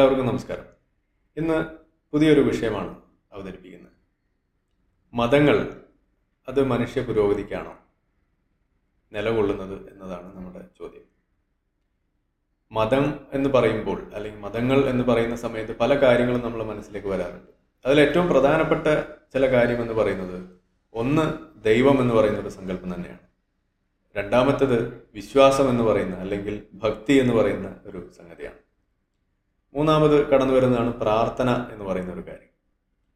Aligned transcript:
എല്ലാവർക്കും 0.00 0.26
നമസ്കാരം. 0.26 0.64
ഇന്ന് 1.36 1.64
പുതിയൊരു 2.12 2.40
വിഷയമാണ് 2.40 3.00
അവതരിപ്പിക്കുന്നത്. 3.32 3.92
മതങ്ങൾ 5.14 5.80
അത് 6.48 6.64
മനുഷ്യ 6.64 7.02
പുരോഗതിക്കാണോ? 7.02 7.78
നിലകൊള്ളുന്നത് 9.12 9.92
എന്നതാണ് 9.92 10.36
നമ്മുടെ 10.36 10.66
ചോദ്യം. 10.78 11.02
മതം 12.72 13.26
എന്ന് 13.32 13.50
പറയുമ്പോൾ 13.50 14.10
അല്ലെങ്കിൽ 14.14 14.40
മതങ്ങൾ 14.40 14.84
എന്ന് 14.84 15.04
പറയുന്ന 15.04 15.36
സമയത്ത് 15.36 15.76
പല 15.76 15.94
കാര്യങ്ങളും 15.94 16.40
നമ്മുടെ 16.40 16.64
മനസ്സിലേക്ക് 16.64 17.08
വരാറുണ്ട്. 17.08 17.50
അതിൽ 17.86 18.00
ഏറ്റവും 18.00 18.26
പ്രധാനപ്പെട്ട 18.26 18.86
ചില 19.32 19.46
കാര്യം 19.46 19.82
എന്ന് 19.82 19.94
പറയുന്നത് 19.94 20.48
ഒന്ന് 20.94 21.32
ദൈവം 21.64 22.00
എന്ന് 22.00 22.14
പറയുന്ന 22.14 22.38
ഒരു 22.38 22.48
സങ്കല്പം 22.48 22.94
തന്നെയാണ്. 22.94 23.18
രണ്ടാമത്തേത് 24.16 25.02
വിശ്വാസം 25.14 25.70
എന്ന് 25.70 25.84
പറയുന്ന 25.84 26.16
അല്ലെങ്കിൽ 26.16 26.66
ഭക്തി 26.74 27.12
എന്ന് 27.12 27.34
പറയുന്ന 27.34 27.80
ഒരു 27.84 28.10
സംഗതിയാണ്. 28.16 28.69
മൂന്നാമത് 29.74 30.26
കടന്നു 30.28 30.54
വരുന്നതാണ് 30.54 30.94
പ്രാർത്ഥന 30.94 31.68
എന്ന് 31.72 31.84
പറയുന്ന 31.84 32.12
ഒരു 32.12 32.20
കാര്യം. 32.20 32.50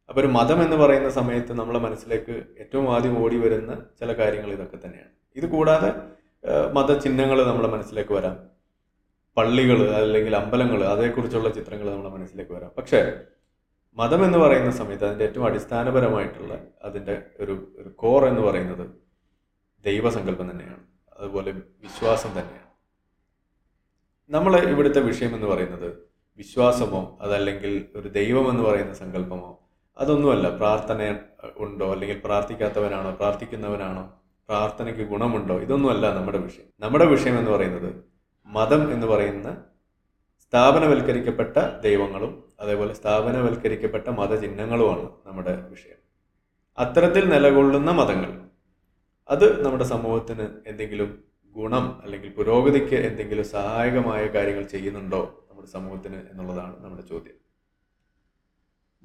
അപ്പോൾ 0.08 0.20
ഒരു 0.20 0.26
മതം 0.26 0.64
എന്ന് 0.64 0.76
പറയുന്ന 0.76 1.10
സമയത്ത് 1.10 1.52
നമ്മളെ 1.52 1.78
മനസ്സിലേക്ക് 1.78 2.44
ഏറ്റവും 2.58 2.94
ആദ്യം 2.94 3.24
ഓടി 3.24 3.36
വരുന്ന 3.36 3.74
ചില 4.00 4.12
കാര്യങ്ങൾ 4.12 4.52
ഇതൊക്കെ 4.52 4.76
തന്നെയാണ്. 4.76 5.10
ഇത് 5.36 5.46
കൂടാതെ 5.50 5.92
മതചിഹ്നങ്ങൾ 6.72 7.44
നമ്മളെ 7.44 7.68
മനസ്സിലേക്ക് 7.68 8.12
വരാം. 8.12 8.50
പള്ളികൾ 9.36 9.90
അല്ലെങ്കിൽ 9.94 10.36
അമ്പലങ്ങൾ 10.36 10.84
അതേക്കുറിച്ചുള്ള 10.84 11.48
ചിത്രങ്ങൾ 11.48 11.90
നമ്മളെ 11.90 12.10
മനസ്സിലേക്ക് 12.10 12.52
വരാം. 12.52 12.70
പക്ഷേ 12.78 13.12
മതം 13.96 14.24
എന്ന് 14.24 14.38
പറയുന്ന 14.38 14.70
സമയത്ത് 14.70 15.04
അതിന്റെ 15.04 15.24
ഏറ്റവും 15.24 15.46
അടിസ്ഥാനപരമായിട്ടുള്ള 15.46 16.54
അതിന്റെ 16.82 17.22
ഒരു 17.40 17.74
ഒരു 17.78 17.88
കോർ 17.88 18.24
എന്ന് 18.24 18.40
പറയുന്നത് 18.40 18.90
ദൈവസങ്കല്പം 19.84 20.50
തന്നെയാണ്. 20.50 20.84
അതുപോലെ 21.18 21.52
വിശ്വാസം 21.52 22.30
തന്നെയാണ്. 22.30 22.70
നമ്മൾ 24.30 24.56
ഇവിടുത്തെ 24.56 25.00
വിഷയം 25.00 25.34
എന്ന് 25.34 25.46
പറയുന്നത് 25.46 26.13
വിശ്വാസമോ 26.36 27.18
അതല്ലെങ്കിൽ 27.20 27.86
ഒരു 27.96 28.08
ദൈവം 28.08 28.50
എന്ന് 28.50 28.62
പറയുന്ന 28.62 28.94
സങ്കല്പമോ 28.94 29.60
അതൊന്നുമല്ല. 29.98 30.56
പ്രാർത്ഥന 30.56 31.18
ഉണ്ടോ 31.56 31.92
അല്ലെങ്കിൽ 31.92 32.20
പ്രാർത്ഥിക്കാത്തവനാണോ 32.24 33.10
പ്രാർത്ഥിക്കുന്നവനാണോ 33.10 34.12
പ്രാർത്ഥനയ്ക്ക് 34.48 35.02
ഗുണമുണ്ടോ? 35.02 35.58
ഇതൊന്നുമല്ല 35.60 36.14
നമ്മുടെ 36.14 36.38
വിഷയം. 36.38 36.66
നമ്മുടെ 36.80 37.06
വിഷയം 37.06 37.38
എന്ന് 37.38 37.50
പറയുന്നത് 37.50 37.94
മതം 38.46 38.92
എന്ന് 38.92 39.06
പറയുന്ന 39.06 39.64
സ്ഥാപനവൽക്കരിക്കപ്പെട്ട 40.40 41.58
ദൈവങ്ങളും 41.80 42.44
അതേപോലെ 42.60 42.94
സ്ഥാപനവൽക്കരിക്കപ്പെട്ട 42.94 44.08
മതചിഹ്നങ്ങളുമാണ് 44.08 45.08
നമ്മുടെ 45.26 45.68
വിഷയം. 45.68 45.96
അത്തരത്തിൽ 46.78 47.28
നിലകൊള്ളുന്ന 47.28 47.90
മതങ്ങൾ. 47.90 48.40
അത് 49.28 49.64
നമ്മുടെ 49.64 49.84
സമൂഹത്തിന് 49.84 50.46
എന്തെങ്കിലും 50.66 51.24
ഗുണം 51.56 52.02
അല്ലെങ്കിൽ 52.02 52.30
പുരോഗതിക്ക് 52.30 52.94
എന്തെങ്കിലും 52.94 53.44
സഹായകമായ 53.44 54.26
കാര്യങ്ങൾ 54.26 54.62
ചെയ്യുന്നുണ്ടോ? 54.62 55.43
നമ്മുടെ 55.54 55.72
സമൂഹത്തിന് 55.72 56.16
എന്നുള്ളതാണ് 56.30 56.84
നമ്മുടെ 56.84 57.02
ചോദ്യം. 57.02 57.36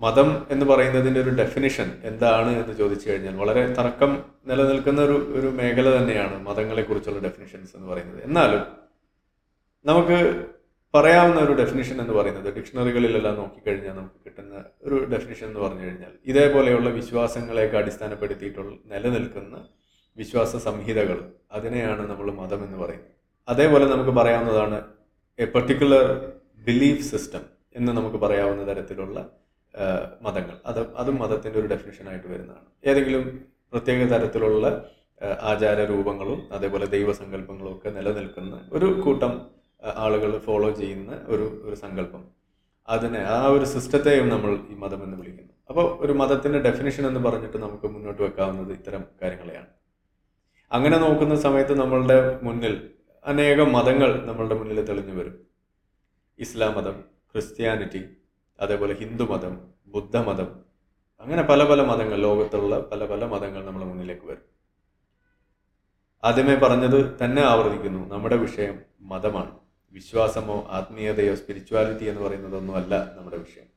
മതം 0.02 0.48
എന്ന് 0.50 0.66
പറയുന്നതിന്റെ 0.66 1.22
ഒരു 1.22 1.30
ഡെഫിനിഷൻ 1.30 1.88
എന്താണ് 2.04 2.52
എന്ന് 2.62 2.78
ചോദിച്ചു 2.78 3.10
കഴിഞ്ഞാൽ 3.10 3.36
വളരെ 3.36 3.74
തർക്കം 3.74 4.12
നിലനിൽക്കുന്ന 4.46 5.02
ഒരു 5.02 5.12
ഒരു 5.12 5.48
മേഖല 5.48 5.98
തന്നെയാണ് 5.98 6.48
മതങ്ങളെക്കുറിച്ചുള്ള 6.48 7.20
ഡെഫിനിഷൻസ് 7.20 7.76
എന്ന് 7.76 7.88
പറയുന്നത്. 7.88 8.24
എന്നാലും 8.24 8.64
നമുക്ക് 9.86 10.46
പറയാവുന്ന 10.96 11.42
ഒരു 11.42 11.54
ഡെഫിനിഷൻ 11.54 12.02
എന്ന് 12.02 12.14
പറയുന്നത് 12.14 12.56
ഡിക്ഷണറികളിലെല്ലാം 12.56 13.36
നോക്കിക്കഴിഞ്ഞാൽ 13.36 13.94
നമുക്ക് 13.94 14.20
കിട്ടുന്ന 14.26 14.64
ഒരു 14.84 15.06
ഡെഫിനിഷൻ 15.06 15.48
എന്ന് 15.48 15.60
പറഞ്ഞു 15.60 15.84
കഴിഞ്ഞാൽ 15.84 16.12
ഇതേപോലെയുള്ള 16.26 16.90
വിശ്വാസങ്ങളെയൊക്കെ 16.90 17.78
അടിസ്ഥാനപ്പെടുത്തിയിട്ടുള്ള 17.78 18.74
നിലനിൽക്കുന്ന 18.86 19.68
വിശ്വാസ 20.18 20.56
സംഹിതകൾ 20.56 21.32
അതിനെയാണ് 21.52 22.10
നമ്മൾ 22.10 22.32
മതം 22.32 22.64
എന്ന് 22.64 22.78
പറയുന്നത്. 22.78 23.14
അതേപോലെ 23.48 23.86
നമുക്ക് 23.86 24.12
പറയാവുന്നതാണ് 24.12 24.80
എ 25.40 25.46
പെർട്ടിക്കുലർ 25.46 26.06
ബിലീഫ് 26.70 27.06
സിസ്റ്റം 27.12 27.44
എന്ന് 27.76 27.92
നമുക്ക് 27.98 28.18
പറയാവുന്ന 28.18 28.64
തരത്തിലുള്ള 28.70 29.20
മതങ്ങൾ. 30.22 30.56
അത് 30.66 30.80
അതും 31.02 31.18
മതത്തിന്റെ 31.20 31.58
ഒരു 31.60 31.68
ഡെഫിനിഷനായിട്ട് 31.74 32.28
വരുന്നതാണ്. 32.28 32.66
ഏതെങ്കിലും 32.90 33.24
പ്രത്യേക 33.74 34.08
തരത്തിലുള്ള 34.14 34.66
ആചാര 35.52 35.80
രൂപങ്ങളും 35.92 36.40
അതേപോലെ 36.52 36.86
ദൈവസങ്കല്പങ്ങളും 36.86 37.72
ഒക്കെ 37.76 37.90
നിലനിൽക്കുന്ന 37.90 38.56
ഒരു 38.72 38.88
കൂട്ടം 39.06 39.34
ആളുകൾ 40.04 40.32
ഫോളോ 40.38 40.70
ചെയ്യുന്ന 40.72 41.12
ഒരു 41.28 41.46
ഒരു 41.68 41.76
സങ്കല്പം. 41.76 42.22
അതിനെ 42.90 43.20
ആ 43.36 43.40
ഒരു 43.56 43.66
സിസ്റ്റത്തെയും 43.66 44.30
നമ്മൾ 44.30 44.52
ഈ 44.72 44.76
മതം 44.84 45.02
എന്ന് 45.04 45.18
വിളിക്കുന്നു. 45.18 45.54
അപ്പോൾ 45.70 45.86
ഒരു 46.06 46.14
മതത്തിന്റെ 46.14 46.60
ഡെഫിനിഷൻ 46.60 47.08
എന്ന് 47.08 47.20
പറഞ്ഞിട്ട് 47.26 47.58
നമുക്ക് 47.58 47.88
മുന്നോട്ട് 47.96 48.22
വെക്കാവുന്നത് 48.22 48.72
ഇത്തരം 48.72 49.04
കാര്യങ്ങളെയാണ്. 49.22 49.70
അങ്ങനെ 50.72 50.98
നോക്കുന്ന 50.98 51.36
സമയത്ത് 51.46 51.80
നമ്മളുടെ 51.80 52.40
മുന്നിൽ 52.48 52.90
അനേകം 53.26 53.70
മതങ്ങൾ 53.78 54.26
നമ്മളുടെ 54.26 54.56
മുന്നിൽ 54.56 54.82
തെളിഞ്ഞു 54.90 55.16
വരും. 55.20 55.49
ഇസ്ലാം 56.40 56.76
മതം 56.78 57.04
ക്രിസ്ത്യാനിറ്റി 57.32 58.10
അതേപോലെ 58.60 58.94
ഹിന്ദു 58.94 59.24
മതം 59.24 59.54
ബുദ്ധമതം 59.88 60.50
അങ്ങനെ 61.22 61.42
പല 61.42 61.64
പല 61.64 61.82
മതങ്ങൾ 61.82 62.18
ലോകത്തുള്ള 62.18 62.80
പല 62.80 63.06
പല 63.06 63.26
മതങ്ങൾ 63.26 63.66
നമ്മുടെ 63.66 63.86
മുന്നിലേക്ക് 63.86 64.26
വരും. 64.26 64.46
ആദ്യമേ 66.24 66.56
പറഞ്ഞത് 66.56 67.18
തന്നെ 67.26 67.42
ആവർത്തിക്കുന്നു. 67.42 68.08
നമ്മുടെ 68.08 68.36
വിഷയം 68.36 68.80
മതമാണ്. 69.02 69.52
വിശ്വാസമോ 69.92 70.68
ആത്മീയതയോ 70.70 71.36
സ്പിരിച്വാലിറ്റി 71.36 72.06
എന്ന് 72.06 72.22
പറയുന്നതൊന്നുമല്ല 72.22 73.14
നമ്മുടെ 73.18 73.38
വിഷയം. 73.38 73.68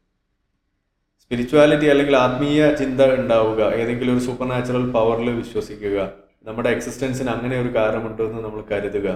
സ്പിരിച്വാലിറ്റി 1.23 1.87
അല്ലെങ്കിൽ 1.87 2.17
ആത്മീയ 2.17 2.75
ചിന്ത 2.75 3.01
ഉണ്ടാവുക 3.01 3.63
ഏതെങ്കിലും 3.75 4.13
ഒരു 4.13 4.25
സൂപ്പർ 4.25 4.49
നാച്ചുറൽ 4.49 4.91
പവറിൽ 4.91 5.31
വിശ്വസിക്കുക 5.31 6.13
നമ്മുടെ 6.45 6.71
എക്സിസ്റ്റൻസിന് 6.71 7.31
അങ്ങനെ 7.31 7.61
ഒരു 7.61 7.75
കാരണമുണ്ടെന്ന് 7.75 8.45
നമ്മൾ 8.45 8.63
കരുതുക 8.63 9.09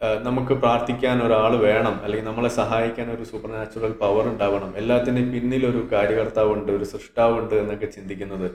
നമുക്ക് 0.00 0.54
പ്രാർത്ഥിക്കാൻ 0.62 1.16
ഒരാൾ 1.26 1.52
വേണം 1.66 1.94
അല്ലെങ്കിൽ 2.04 2.26
നമ്മളെ 2.28 2.48
സഹായിക്കാൻ 2.60 3.06
ഒരു 3.10 3.24
സൂപ്പർ 3.30 3.50
നാച്ചുറൽ 3.50 3.92
പവർ 4.02 4.24
ഉണ്ടാവണം. 4.32 4.70
എല്ലാത്തിന്റെയും 4.80 5.28
പിന്നിലൊരു 5.34 5.88
കാര്യകർത്താവുണ്ട് 5.92 6.70
ഒരു 6.72 6.86
സൃഷ്ടാവുണ്ട് 6.92 7.54
എന്നൊക്കെ 7.54 7.88
ചിന്തിക്കുന്നത് 7.96 8.48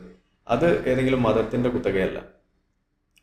അത് 0.47 0.67
ഏതെങ്കിലും 0.89 1.21
മതത്തിന്റെ 1.27 1.69
കുത്തകയല്ല. 1.69 2.19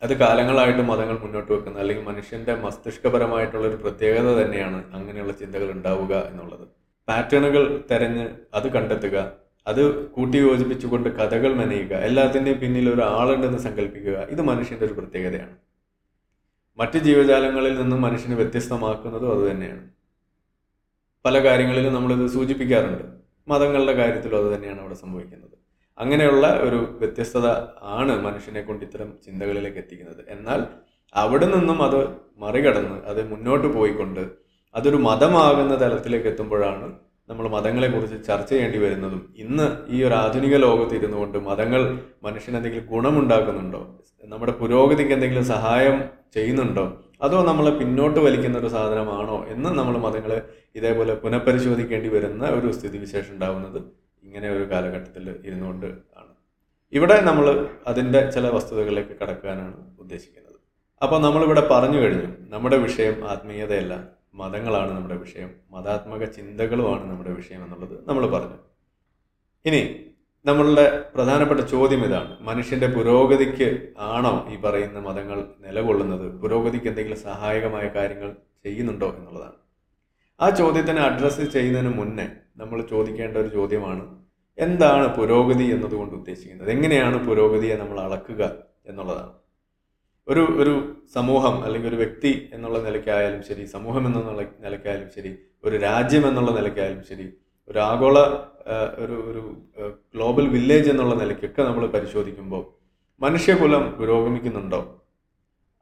അത് 0.02 0.12
കാലങ്ങളായിട്ട് 0.22 0.82
മതങ്ങൾ 0.90 1.16
മുന്നോട്ട് 1.24 1.50
വെക്കുന്ന 1.52 1.78
അല്ലെങ്കിൽ 1.82 2.04
മനുഷ്യന്റെ 2.08 2.54
മസ്തിഷ്കപരമായിട്ടുള്ള 2.64 3.64
ഒരു 3.68 3.78
പ്രത്യേകത 3.84 4.28
തന്നെയാണ് 4.40 4.80
അങ്ങനെയുള്ള 4.96 5.32
ചിന്തകൾ 5.32 5.68
ഉണ്ടാവുക 5.76 6.14
എന്നുള്ളത്. 6.30 6.66
പാറ്റേണുകൾ 7.08 7.64
തിരഞ്ഞ് 7.90 8.26
അത് 8.54 8.68
കണ്ടെത്തുക 8.76 9.16
അത് 9.66 9.82
കൂട്ടി 10.16 10.38
യോജിപ്പിച്ചുകൊണ്ട് 10.38 11.08
കഥകൾ 11.20 11.52
മെനയുക 11.60 11.92
എല്ലാത്തിന്റെയും 12.08 12.58
പിന്നിൽ 12.60 12.86
ഒരാളുണ്ടെന്ന് 12.94 13.60
സങ്കല്പിക്കുക 13.68 14.18
ഇത് 14.34 14.42
മനുഷ്യന്റെ 14.50 14.84
ഒരു 14.86 14.94
പ്രത്യേകതയാണ്. 14.98 15.54
മറ്റ് 16.78 16.98
ജീവജാലങ്ങളിൽ 16.98 17.74
നിന്നും 17.80 18.00
മനുഷ്യനെ 18.02 18.36
വ്യത്യസ്തമാക്കുന്നതും 18.36 19.30
അതുതന്നെയാണ് 19.32 19.84
പല 21.24 21.38
കാര്യങ്ങളിലും 21.44 21.94
നമ്മളിത് 21.94 22.26
സൂചിപ്പിക്കാറുണ്ട്. 22.30 23.04
മതങ്ങളുടെ 23.48 23.92
കാര്യത്തിലും 23.92 24.38
അതുതന്നെയാണ് 24.38 24.80
അവിടെ 24.80 24.94
സംഭവിക്കുന്നത്. 24.94 25.56
അങ്ങനെയുള്ള 25.98 26.46
ഒരു 26.66 26.78
വ്യത്യസ്തത 27.00 27.46
ആണ് 27.82 28.12
മനുഷ്യനെ 28.22 28.62
കൊണ്ട് 28.62 28.84
ഇത്തരം 28.84 29.08
ചിന്തകളിലേക്ക് 29.26 29.78
എത്തിക്കുന്നത്. 29.78 30.20
എന്നാൽ 30.28 30.60
അവിടെ 31.14 31.46
നിന്നും 31.46 31.78
അത് 31.82 32.00
മറികടന്ന് 32.38 32.96
അത് 33.10 33.20
മുന്നോട്ട് 33.30 33.68
പോയിക്കൊണ്ട് 33.76 34.22
അതൊരു 34.74 34.96
മതമാകുന്ന 34.96 35.74
തലത്തിലേക്ക് 35.82 36.26
എത്തുമ്പോഴാണ് 36.26 36.86
നമ്മൾ 37.28 37.48
മതങ്ങളെക്കുറിച്ച് 37.48 38.18
ചർച്ച 38.26 38.50
ചെയ്യേണ്ടി 38.50 38.78
വരുന്നതും 38.78 39.34
ഇന്ന് 39.36 39.66
ഈ 39.88 40.02
ഒരു 40.04 40.14
ആധുനിക 40.14 40.56
ലോകത്ത് 40.56 40.94
ഇരുന്നുകൊണ്ട് 40.94 41.38
മതങ്ങൾ 41.38 41.82
മനുഷ്യന് 42.22 42.56
എന്തെങ്കിലും 42.56 42.86
ഗുണമുണ്ടാക്കുന്നുണ്ടോ? 42.86 43.80
നമ്മുടെ 44.24 44.52
പുരോഗതിക്ക് 44.52 45.12
എന്തെങ്കിലും 45.12 45.44
സഹായം 45.44 45.96
ചെയ്യുന്നുണ്ടോ? 46.36 46.84
അതോ 47.26 47.38
നമ്മൾ 47.42 47.66
പിന്നോട്ട് 47.80 48.20
വലിക്കുന്ന 48.20 48.56
ഒരു 48.62 48.70
സാധനമാണോ 48.76 49.36
എന്ന് 49.54 49.70
നമ്മൾ 49.78 49.94
മതങ്ങൾ 50.06 50.32
ഇതേപോലെ 50.78 51.14
പുനഃപരിശോധിക്കേണ്ടി 51.14 52.08
വരുന്ന 52.16 52.44
ഒരു 52.56 52.70
സ്ഥിതിവിശേഷം 52.78 53.32
ഉണ്ടാവുന്നത് 53.34 53.78
ഇങ്ങനെ 54.24 54.48
ഒരു 54.56 54.64
കാലഘട്ടത്തിൽ 54.72 55.24
ഇരുന്നുകൊണ്ട് 55.46 55.86
ആണ്. 56.20 56.32
ഇവിടെ 56.92 57.16
നമ്മൾ 57.20 57.46
അതിന്റെ 57.86 58.20
ചില 58.30 58.46
വസ്തുതകളിലേക്ക് 58.48 59.14
കടക്കാനാണ് 59.22 59.78
ഉദ്ദേശിക്കുന്നത്. 59.98 60.58
അപ്പോൾ 61.02 61.18
നമ്മളിവിടെ 61.20 61.62
പറഞ്ഞു 61.70 61.98
കഴിഞ്ഞു 62.02 62.28
നമ്മുടെ 62.54 62.76
വിഷയം 62.76 63.16
ആത്മീയതയല്ല 63.32 63.94
മതങ്ങളാണ് 64.40 64.90
നമ്മുടെ 64.96 65.16
വിഷയം 65.24 65.50
മതാത്മക 65.74 66.24
ചിന്തകളുമാണ് 66.36 67.04
നമ്മുടെ 67.10 67.32
വിഷയം 67.40 67.60
എന്നുള്ളത് 67.64 67.94
നമ്മൾ 68.08 68.24
പറഞ്ഞു. 68.34 68.58
ഇനി 69.64 69.80
നമ്മളുടെ 70.46 71.04
പ്രധാനപ്പെട്ട 71.14 71.60
ചോദ്യം 71.60 72.04
ഇതാണ്. 72.04 72.36
മനുഷ്യന്റെ 72.40 72.86
പുരോഗതിക്ക് 72.86 73.88
ആണോ 73.98 74.48
ഈ 74.52 74.56
പറയുന്ന 74.56 74.98
മതങ്ങൾ 74.98 75.44
നിലകൊള്ളുന്നത്? 75.60 76.40
പുരോഗതിക്ക് 76.40 76.86
എന്തെങ്കിലും 76.86 77.18
സഹായകമായ 77.18 77.88
കാര്യങ്ങൾ 77.88 78.36
ചെയ്യുന്നുണ്ടോ 78.64 79.08
എന്നുള്ളതാണ്. 79.18 79.58
ആ 80.40 80.50
ചോദ്യത്തിനെ 80.50 81.00
അഡ്രസ്സ് 81.02 81.40
ചെയ്യുന്നതിന് 81.40 81.92
മുന്നേ 81.94 82.28
നമ്മൾ 82.56 82.82
ചോദിക്കേണ്ട 82.82 83.36
ഒരു 83.36 83.48
ചോദ്യമാണ് 83.48 84.04
എന്താണ് 84.58 85.16
പുരോഗതി 85.16 85.64
എന്നതുകൊണ്ട് 85.64 86.14
ഉദ്ദേശിക്കുന്നത്? 86.14 86.70
എങ്ങനെയാണ് 86.70 87.28
പുരോഗതിയെ 87.28 87.76
നമ്മൾ 87.76 88.00
അളക്കുക 88.00 88.42
എന്നുള്ളതാണ്. 88.86 89.32
ഒരു 90.28 90.40
ഒരു 90.40 91.02
സമൂഹം 91.14 91.64
അല്ലെങ്കിൽ 91.64 91.88
ഒരു 91.88 91.96
വ്യക്തി 91.96 92.48
എന്നുള്ള 92.52 92.78
നിലയ്ക്കായാലും 92.78 93.42
ശരി 93.42 93.64
സമൂഹം 93.64 94.06
എന്നുള്ള 94.06 94.42
നിലയ്ക്കായാലും 94.60 95.08
ശരി 95.16 95.38
ഒരു 95.64 95.76
രാജ്യം 95.76 96.28
എന്നുള്ള 96.28 96.50
നിലയ്ക്കായാലും 96.50 97.04
ശരി 97.04 97.26
ഒരു 97.70 97.78
ആഗോള 97.78 98.18
ഒരു 99.04 99.16
ഒരു 99.30 99.42
ഗ്ലോബൽ 100.14 100.46
വില്ലേജ് 100.48 100.88
എന്നുള്ള 100.90 101.14
നിലയ്ക്കൊക്കെ 101.14 101.62
നമ്മൾ 101.62 101.86
പരിശോധിക്കുമ്പോൾ 101.86 102.62
മനുഷ്യകുലം 103.20 103.84
പുരോഗമിക്കുന്നുണ്ടോ? 103.98 104.80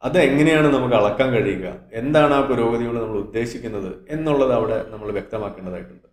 അത് 0.03 0.19
എങ്ങനെയാണ് 0.19 0.69
നമുക്ക് 0.75 0.95
അളക്കാൻ 0.95 1.29
കഴിയുക? 1.35 1.67
എന്താണ് 2.01 2.35
ആ 2.35 2.41
പുരോഗതിയോട് 2.49 2.99
നമ്മൾ 2.99 3.19
ഉദ്ദേശിക്കുന്നത് 3.19 3.91
എന്നുള്ളത് 4.15 4.53
അവിടെ 4.53 4.79
നമ്മൾ 4.93 5.13
വ്യക്തമാക്കേണ്ടതായിട്ടുണ്ട്. 5.13 6.09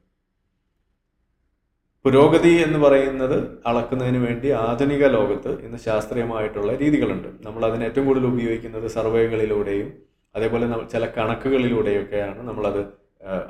പുരോഗതി 2.06 2.54
എന്ന് 2.66 2.80
പറയുന്നത് 2.80 3.36
അളക്കുന്നതിന് 3.70 4.18
വേണ്ടി 4.18 4.50
ആധുനിക 4.52 5.04
ലോകത്ത് 5.18 5.52
ഇന്ന് 5.66 5.78
ശാസ്ത്രീയമായിട്ടുള്ള 5.78 6.72
രീതികളുണ്ട്. 6.84 7.30
നമ്മൾ 7.48 7.62
അതിന് 7.66 7.84
ഏറ്റവും 7.84 8.08
കൂടുതൽ 8.08 8.26
ഉപയോഗിക്കുന്നത് 8.26 8.88
സർവേകളിലൂടെയും 8.88 9.90
അതേപോലെ 10.36 10.68
ചില 10.94 11.06
കണക്കുകളിലൂടെയൊക്കെയാണ് 11.18 12.42
നമ്മളത് 12.50 12.82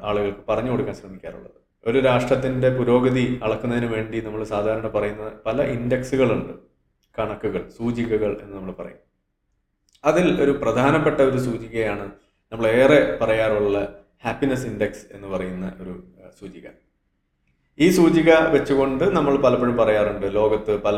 ആളുകൾക്ക് 0.09 0.43
പറഞ്ഞു 0.49 0.71
കൊടുക്കാൻ 0.71 0.95
ശ്രമിക്കാറുള്ളത്. 0.95 1.60
ഒരു 1.85 1.99
രാഷ്ട്രത്തിന്റെ 1.99 2.69
പുരോഗതി 2.77 3.39
അളക്കുന്നതിന് 3.43 3.85
വേണ്ടി 3.85 4.21
നമ്മൾ 4.21 4.43
സാധാരണ 4.43 4.87
പറയുന്ന 4.87 5.31
പല 5.45 5.61
ഇൻഡെക്സുകളുണ്ട്. 5.61 6.53
കണക്കുകൾ 7.19 7.69
സൂചികകൾ 7.69 8.31
എന്ന് 8.43 8.55
നമ്മൾ 8.57 8.71
പറയും. 8.71 8.99
അതിൽ 10.05 10.41
ഒരു 10.41 10.51
പ്രധാനപ്പെട്ട 10.51 11.19
ഒരു 11.21 11.37
സൂചികയാണ് 11.37 12.05
നമ്മൾ 12.51 12.67
ഏറെ 12.67 13.17
പറയാറുള്ള 13.21 13.77
ഹാപ്പിനെസ് 14.23 14.65
ഇൻഡെക്സ് 14.65 15.05
എന്ന് 15.13 15.27
പറയുന്ന 15.27 15.77
ഒരു 15.81 15.93
സൂചിക. 16.39 16.67
ഈ 17.79 17.89
സൂചിക 17.89 18.29
വെച്ചുകൊണ്ട് 18.53 19.03
നമ്മൾ 19.03 19.35
പലപ്പോഴും 19.35 19.77
പറയാറുണ്ട് 19.77 20.35
ലോകത്ത് 20.35 20.81
പല 20.81 20.97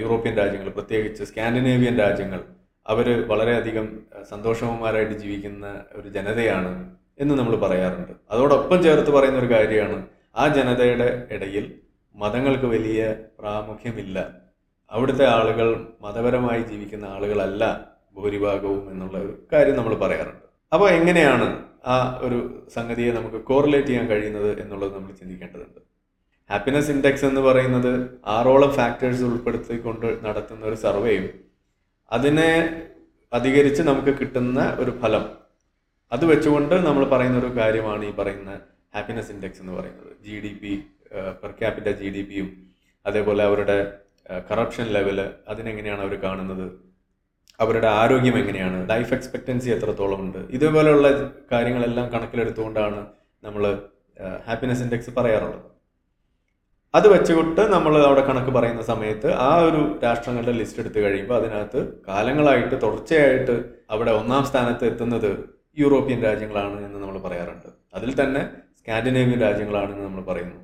യൂറോപ്യൻ 0.00 0.34
രാജ്യങ്ങൾ 0.36 0.70
പ്രത്യേകിച്ച് 0.70 1.24
സ്കാൻഡിനേവിയൻ 1.24 1.98
രാജ്യങ്ങൾ 1.98 2.40
അവർ 2.86 3.26
വളരെയധികം 3.26 3.86
സന്തോഷവന്മാരായിട്ട് 4.30 5.14
ജീവിക്കുന്ന 5.14 5.66
ഒരു 5.94 6.08
ജനതയാണ് 6.08 6.72
എന്ന് 7.22 7.34
നമ്മൾ 7.38 7.54
പറയാറുണ്ട്. 7.64 8.12
അതോടൊപ്പം 8.32 8.78
ചേർത്ത് 8.84 9.10
പറയുന്ന 9.16 9.38
ഒരു 9.38 9.48
കാര്യമാണ് 9.54 9.98
ആ 10.36 10.44
ജനതയുടെ 10.56 11.08
ഇടയിൽ 11.34 11.64
മതങ്ങൾക്ക് 12.14 12.68
വലിയ 12.74 13.00
പ്രാമുഖ്യമില്ല. 13.40 14.18
അവിടുത്തെ 14.90 15.24
ആളുകൾ 15.36 15.68
മതപരമായി 16.04 16.62
ജീവിക്കുന്ന 16.70 17.06
ആളുകളല്ല 17.16 17.62
ഭൂരിഭാഗവും 18.16 18.82
എന്നുള്ള 18.92 19.16
ഒരു 19.18 19.32
കാര്യം 19.52 19.76
നമ്മൾ 19.76 19.94
പറയാറുണ്ട്. 19.94 20.46
അപ്പോൾ 20.72 20.88
എങ്ങനെയാണ് 20.98 21.46
ആ 21.92 21.94
ഒരു 22.22 22.38
സംഗതിയെ 22.74 23.12
നമുക്ക് 23.12 23.38
കോറിലേറ്റ് 23.50 23.86
ചെയ്യാൻ 23.86 24.06
കഴിയുന്നത് 24.10 24.50
എന്നുള്ളത് 24.62 24.92
നമ്മൾ 24.96 25.12
ചിന്തിക്കേണ്ടതുണ്ട്. 25.20 25.80
ഹാപ്പിനെസ് 26.50 26.90
ഇൻഡെക്സ് 26.90 27.24
എന്ന് 27.24 27.40
പറയുന്നത് 27.40 27.92
ആറോളം 28.26 28.70
ഫാക്ടേഴ്സ് 28.78 29.24
ഉൾപ്പെടുത്തിക്കൊണ്ട് 29.28 30.08
നടത്തുന്ന 30.26 30.62
ഒരു 30.70 30.78
സർവേയും 30.84 31.26
അതിനെ 32.10 32.50
അധികരിച്ച് 33.32 33.82
നമുക്ക് 33.82 34.12
കിട്ടുന്ന 34.20 34.60
ഒരു 34.78 34.92
ഫലം 35.02 35.24
അത് 36.14 36.24
വെച്ചുകൊണ്ട് 36.30 36.74
നമ്മൾ 36.86 37.02
പറയുന്ന 37.12 37.36
ഒരു 37.42 37.50
കാര്യമാണ് 37.58 38.02
ഈ 38.08 38.12
പറയുന്ന 38.18 38.52
ഹാപ്പിനെസ് 38.94 39.30
ഇൻഡെക്സ് 39.34 39.60
എന്ന് 39.62 39.74
പറയുന്നത്. 39.78 40.10
G 40.24 40.34
D 40.44 40.52
P 40.62 40.72
per 41.42 41.52
capita 41.60 41.88
G 42.00 42.08
D 42.16 42.22
പിയും 42.30 42.48
അതേപോലെ 43.06 43.42
അവരുടെ 43.48 43.76
കറപ്ഷൻ 44.50 44.86
ലെവൽ 44.96 45.18
അതിനെങ്ങനെയാണ് 45.52 46.02
അവർ 46.06 46.14
കാണുന്നത്? 46.24 46.66
അവരുടെ 47.62 47.88
ആരോഗ്യം 48.00 48.36
എങ്ങനെയാണ്? 48.42 48.78
ലൈഫ് 48.92 49.12
എക്സ്പെക്റ്റൻസി 49.16 49.70
എത്രത്തോളം 49.76 50.20
ഉണ്ട്? 50.24 50.38
ഇതേപോലെയുള്ള 50.56 51.08
കാര്യങ്ങളെല്ലാം 51.52 52.06
കണക്കിലെടുത്തുകൊണ്ടാണ് 52.14 53.00
നമ്മൾ 53.42 53.64
ഹാപ്പിനെസ് 54.48 54.84
ഇൻഡെക്സ് 54.86 55.12
പറയാറുള്ളത്. 55.18 55.66
അത് 56.94 57.06
വെച്ചുകൊണ്ട് 57.14 57.60
നമ്മൾ 57.74 57.92
അവിടെ 58.06 58.22
കണക്ക് 58.28 58.52
പറയുന്ന 58.56 58.82
സമയത്ത് 58.92 59.28
ആ 59.48 59.50
ഒരു 59.68 59.82
രാഷ്ട്രങ്ങളുടെ 60.04 60.54
ലിസ്റ്റ് 60.60 60.80
എടുത്തു 60.82 61.00
കഴിയുമ്പോൾ 61.04 61.36
അതിനകത്ത് 61.40 61.80
കാലങ്ങളായിട്ട് 62.08 62.74
തുടർച്ചയായിട്ട് 62.84 63.56
അവിടെ 63.94 64.12
ഒന്നാം 64.20 64.44
സ്ഥാനത്ത് 64.50 64.84
എത്തുന്നത് 64.90 65.30
യൂറോപ്യൻ 65.78 66.22
രാജ്യങ്ങളാണ് 66.22 66.86
എന്ന് 66.86 66.98
നമ്മൾ 66.98 67.18
പറയാറുണ്ട്. 67.18 67.68
അതിൽ 67.94 68.10
തന്നെ 68.20 68.40
സ്കാൻഡിനേവിയൻ 68.78 69.40
രാജ്യങ്ങളാണെന്ന് 69.40 70.04
നമ്മൾ 70.04 70.22
പറയുന്നു. 70.22 70.58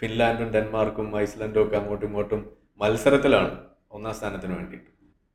ഫിൻലാൻഡും 0.00 0.48
ഡെൻമാർക്കും 0.50 1.18
ഐസ്ലൻഡും 1.20 1.62
ഒക്കെ 1.62 1.76
അങ്ങോട്ടും 1.76 2.06
ഇങ്ങോട്ടും 2.06 2.40
മത്സരത്തിലാണ് 2.80 3.50
ഒന്നാം 3.90 4.14
സ്ഥാനത്തിന് 4.14 4.54
വേണ്ടിയിട്ട്. 4.56 4.90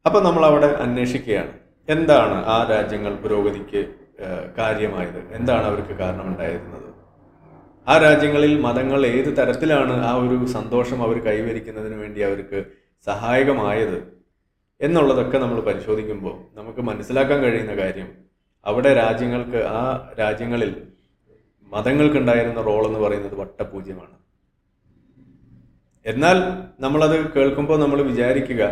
അപ്പം 0.06 0.23
നമ്മൾ 0.23 0.45
അവിടെ 0.45 0.65
അന്വേഷിക്കുകയാണ്. 0.65 1.53
എന്താണ് 1.89 2.45
ആ 2.45 2.68
രാജ്യങ്ങൾ 2.69 3.15
പുരോഗതിക്ക് 3.15 3.81
കാര്യമായത്? 4.57 5.35
എന്താണ് 5.35 5.65
അവർക്ക് 5.65 5.94
കാരണമുണ്ടായിരുന്നത്? 5.94 6.89
ആ 7.88 7.97
രാജ്യങ്ങളിൽ 7.97 8.62
മതങ്ങൾ 8.62 9.06
ഏത് 9.06 9.38
തരത്തിലാണ് 9.38 9.94
ആ 10.06 10.13
ഒരു 10.15 10.45
സന്തോഷം 10.45 11.03
അവർ 11.03 11.18
കൈവരിക്കുന്നതിന് 11.25 11.95
വേണ്ടി 11.95 12.21
അവർക്ക് 12.21 12.65
സഹായകമായത് 13.06 13.97
എന്നുള്ളതൊക്കെ 14.81 15.38
നമ്മൾ 15.38 15.59
പരിശോധിക്കുമ്പോൾ 15.59 16.35
നമുക്ക് 16.53 16.79
മനസ്സിലാക്കാൻ 16.79 17.39
കഴിയുന്ന 17.41 17.73
കാര്യം 17.77 18.09
അവിടെ 18.66 18.94
രാജ്യങ്ങൾക്ക് 18.94 19.60
ആ 19.80 20.13
രാജ്യങ്ങളിൽ 20.19 20.72
മതങ്ങൾക്കുണ്ടായിരുന്ന 21.72 22.62
റോൾ 22.62 22.88
എന്ന് 22.88 23.00
പറയുന്നത് 23.00 23.36
വട്ടപൂജ്യമാണ്. 23.36 24.16
എന്നാൽ 26.06 26.38
നമ്മളത് 26.80 27.31
കേൾക്കുമ്പോൾ 27.34 27.80
നമ്മൾ 27.80 28.02
വിചാരിക്കുക 28.02 28.63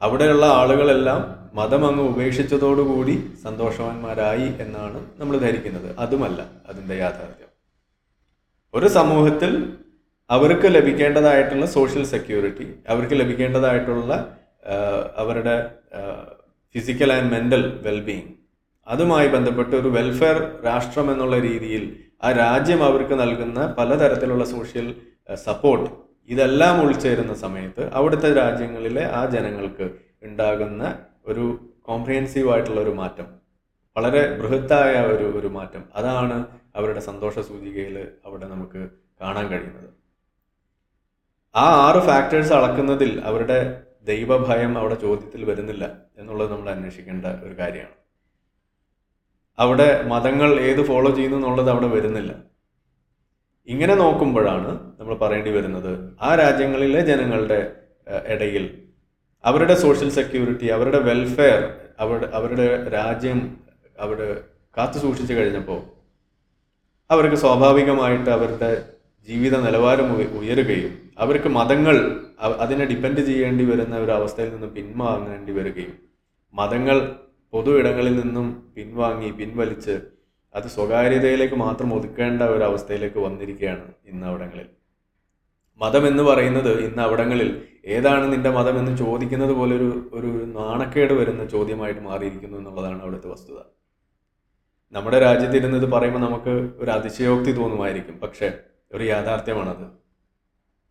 അവിടെയുള്ള 0.00 0.46
ആളുകളെല്ലാം 0.46 1.20
മതം 1.54 1.86
അങ്ങ് 1.86 2.02
ഉപേക്ഷിച്ചതോടുകൂടി 2.02 3.14
സന്തോഷവാന്മാരായി 3.42 4.48
എന്നാണ് 4.60 5.06
നമ്മൾ 5.18 5.38
ധരിക്കുന്നത്. 5.38 5.98
അതുമല്ല 5.98 6.40
അതിന്റെ 6.68 6.94
യാഥാർത്ഥ്യം. 6.94 7.50
ഒരു 8.74 8.86
സമൂഹത്തിൽ 8.86 9.52
അവർക്ക് 10.30 10.74
ലഭിക്കേണ്ടതായിട്ടുള്ള 10.74 11.66
സോഷ്യൽ 11.66 12.04
സെക്യൂരിറ്റി 12.04 12.74
അവർക്ക് 12.88 13.14
ലഭിക്കേണ്ടതായിട്ടുള്ള 13.20 14.12
അവരുടെ 15.16 15.56
ഫിസിക്കൽ 16.74 17.12
ആൻഡ് 17.12 17.30
മെന്റൽ 17.32 17.80
വെൽബീയിങ് 17.82 18.35
അതുമായി 18.88 19.28
ബന്ധപ്പെട്ട് 19.28 19.76
ഒരു 19.76 19.88
വെൽഫെയർ 19.88 20.62
രാഷ്ട്രം 20.64 21.12
എന്നുള്ള 21.12 21.38
രീതിയിൽ 21.38 22.04
ആ 22.22 22.32
രാജ്യം 22.32 22.84
അവർക്ക് 22.84 23.20
നൽകുന്ന 23.20 23.74
പലതരത്തിലുള്ള 23.78 24.44
സോഷ്യൽ 24.44 24.96
സപ്പോർട്ട് 25.34 25.90
ഇതെല്ലാം 26.28 26.82
ഉൾച്ചേരുന്ന 26.82 27.34
സമയത്ത് 27.34 27.92
അവിടുത്തെ 27.92 28.34
രാജ്യങ്ങളിലെ 28.34 29.04
ആ 29.10 29.26
ജനങ്ങൾക്ക് 29.26 29.90
ഉണ്ടാകുന്ന 30.22 30.98
ഒരു 31.26 31.72
കോംപ്രിഹെൻസീവ് 31.82 32.52
ആയിട്ടുള്ള 32.52 32.80
ഒരു 32.80 32.90
മാറ്റം. 32.90 33.26
വളരെ 33.96 34.38
ബൃഹത്തായ 34.38 34.94
ഒരു 35.06 35.38
ഒരു 35.38 35.46
മാറ്റം. 35.46 35.84
അതാണ് 35.94 36.46
അവരുടെ 36.76 37.00
സന്തോഷ 37.00 37.38
സൂചികയിൽ 37.38 38.08
അവിടെ 38.26 38.46
നമുക്ക് 38.46 38.88
കാണാൻ 39.20 39.46
കഴിയുന്നത്. 39.48 39.90
ആ 41.54 41.66
ആറ് 41.88 42.02
ഫാക്ടേഴ്സ് 42.02 42.52
അളക്കുന്നതിൽ 42.52 43.20
അവരുടെ 43.24 43.82
ദൈവഭയം 44.04 44.78
അവിടെ 44.78 44.94
ചോദ്യത്തിൽ 44.94 45.44
വരുന്നില്ല 45.44 45.92
എന്നുള്ളത് 46.18 46.52
നമ്മൾ 46.52 46.70
അന്വേഷിക്കേണ്ട 46.70 47.26
ഒരു 47.26 47.58
കാര്യമാണ്. 47.58 48.05
അവിടെ 49.58 49.88
മതങ്ങൾ 50.08 50.50
ഏത് 50.62 50.82
ഫോളോ 50.88 51.10
ചെയ്യുന്നു 51.10 51.38
എന്നുള്ളത് 51.38 51.70
അവിടെ 51.70 51.88
വരുന്നില്ല. 51.92 52.32
ഇങ്ങനെ 53.68 53.94
നോക്കുമ്പോഴാണ് 53.96 54.70
നമ്മൾ 54.98 55.14
പറയേണ്ടി 55.16 55.50
വരുന്നത് 55.50 55.92
ആ 56.20 56.30
രാജ്യങ്ങളിലെ 56.34 57.00
ജനങ്ങളുടെ 57.08 57.58
ഇടയിൽ 58.34 58.64
അവരുടെ 59.44 59.74
സോഷ്യൽ 59.82 60.10
സെക്യൂരിറ്റി 60.16 60.66
അവരുടെ 60.70 61.00
വെൽഫെയർ 61.06 61.60
അവരുടെ 61.98 62.26
അവരുടെ 62.36 62.66
രാജ്യം 62.94 63.38
അവിടെ 63.96 64.26
കാത്തു 64.74 64.98
സൂക്ഷിച്ചു 64.98 65.34
കഴിഞ്ഞപ്പോൾ 65.34 65.80
അവർക്ക് 67.10 67.38
സ്വാഭാവികമായിട്ട് 67.42 68.30
അവരുടെ 68.30 68.70
ജീവിത 69.28 69.56
നിലവാരം 69.62 70.08
ഉയ- 70.14 70.30
ഉയരുകയും 70.38 70.92
അവർക്ക് 71.18 71.48
മതങ്ങൾ 71.56 71.96
അതിനെ 72.60 72.84
ഡിപ്പെൻഡ് 72.84 73.22
ചെയ്യേണ്ടി 73.28 73.64
വരുന്ന 73.64 73.96
ഒരു 73.98 74.12
അവസ്ഥയിൽ 74.12 74.50
നിന്ന് 74.54 74.68
പിന്മാറേണ്ടി 74.74 75.52
വരികയും 75.52 75.94
മതങ്ങൾ 76.54 76.96
പൊതു 77.52 77.78
ഇടങ്ങളിൽ 77.78 78.20
നിന്നും 78.20 78.72
പിൻവാങ്ങി 78.76 79.30
പിൻവലിച്ച് 79.30 80.00
അത് 80.54 80.64
സ്വകാര്യതയിലേക്ക് 80.64 81.54
മാത്രം 81.54 81.94
ഒതുക്കേണ്ട 81.94 82.42
ഒരു 82.42 82.64
അവസ്ഥയിലേക്ക് 82.64 83.18
വന്നിരിക്കുകയാണ് 83.18 83.92
ഇന്ന് 84.06 84.26
അവിടങ്ങളിൽ. 84.26 84.66
മതം 85.80 86.06
എന്ന് 86.08 86.22
പറയുന്നത് 86.22 86.80
ഇന്ന് 86.80 87.02
അവിടങ്ങളിൽ 87.02 87.62
ഏതാണ് 87.84 88.32
നിന്റെ 88.32 88.50
മതം 88.50 88.78
എന്ന് 88.78 88.96
ചോദിക്കുന്നത് 88.96 89.50
പോലെ 89.50 89.76
ഒരു 89.76 90.10
ഒരു 90.12 90.26
നാണക്കേട് 90.26 91.12
വരുന്ന 91.12 91.44
ചോദ്യമായിട്ട് 91.44 92.00
മാറിയിരിക്കുന്നു 92.00 92.58
എന്നുള്ളതാണ് 92.58 93.02
അവിടുത്തെ 93.02 93.28
വസ്തുത. 93.28 93.58
നമ്മുടെ 94.92 95.18
രാജ്യത്തിരുന്ന് 95.18 95.78
ഇത് 95.78 95.92
പറയുമ്പോൾ 95.92 96.20
നമുക്ക് 96.20 96.78
ഒരു 96.78 96.90
അതിശയോക്തി 96.90 97.52
തോന്നുമായിരിക്കും 97.52 98.18
പക്ഷേ 98.18 98.52
ഒരു 98.92 99.04
യാഥാർത്ഥ്യമാണത്. 99.04 100.06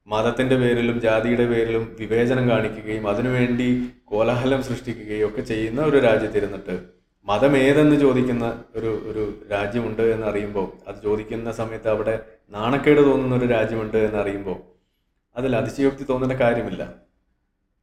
മതത്തിന്റെ 0.08 0.56
പേരിലും 0.56 1.00
ജാതിയുടെ 1.00 1.46
പേരിലും 1.48 1.96
വിവേചനം 2.00 2.50
കാണിക്കുകയും 2.50 3.10
അതിനുവേണ്ടി 3.10 3.90
കോലാഹലം 4.08 4.64
സൃഷ്ടിക്കുകയും 4.64 5.30
ഒക്കെ 5.30 5.42
ചെയ്യുന്ന 5.42 5.82
ഒരു 5.82 6.00
രാജ്യത്തിരുന്നിട്ട് 6.00 6.96
മതം 7.28 7.58
ഏതെന്ന് 7.58 7.96
ചോദിക്കുന്ന 7.96 8.64
ഒരു 8.76 8.88
ഒരു 8.88 9.48
രാജ്യമുണ്ട് 9.52 10.02
എന്ന് 10.02 10.28
അറിയുമ്പോൾ 10.28 10.72
അത് 10.88 11.04
ചോദിക്കുന്ന 11.04 11.52
സമയത്ത് 11.52 11.90
അവിടെ 11.90 12.20
നാണക്കേട് 12.50 13.00
തോന്നുന്ന 13.00 13.36
ഒരു 13.36 13.46
രാജ്യമുണ്ട് 13.46 13.98
എന്ന് 13.98 14.18
അറിയുമ്പോൾ 14.18 14.58
അതിൽ 15.38 15.56
അതിശയോക്തി 15.56 16.04
തോന്നേണ്ട 16.04 16.34
കാര്യമില്ല. 16.34 16.94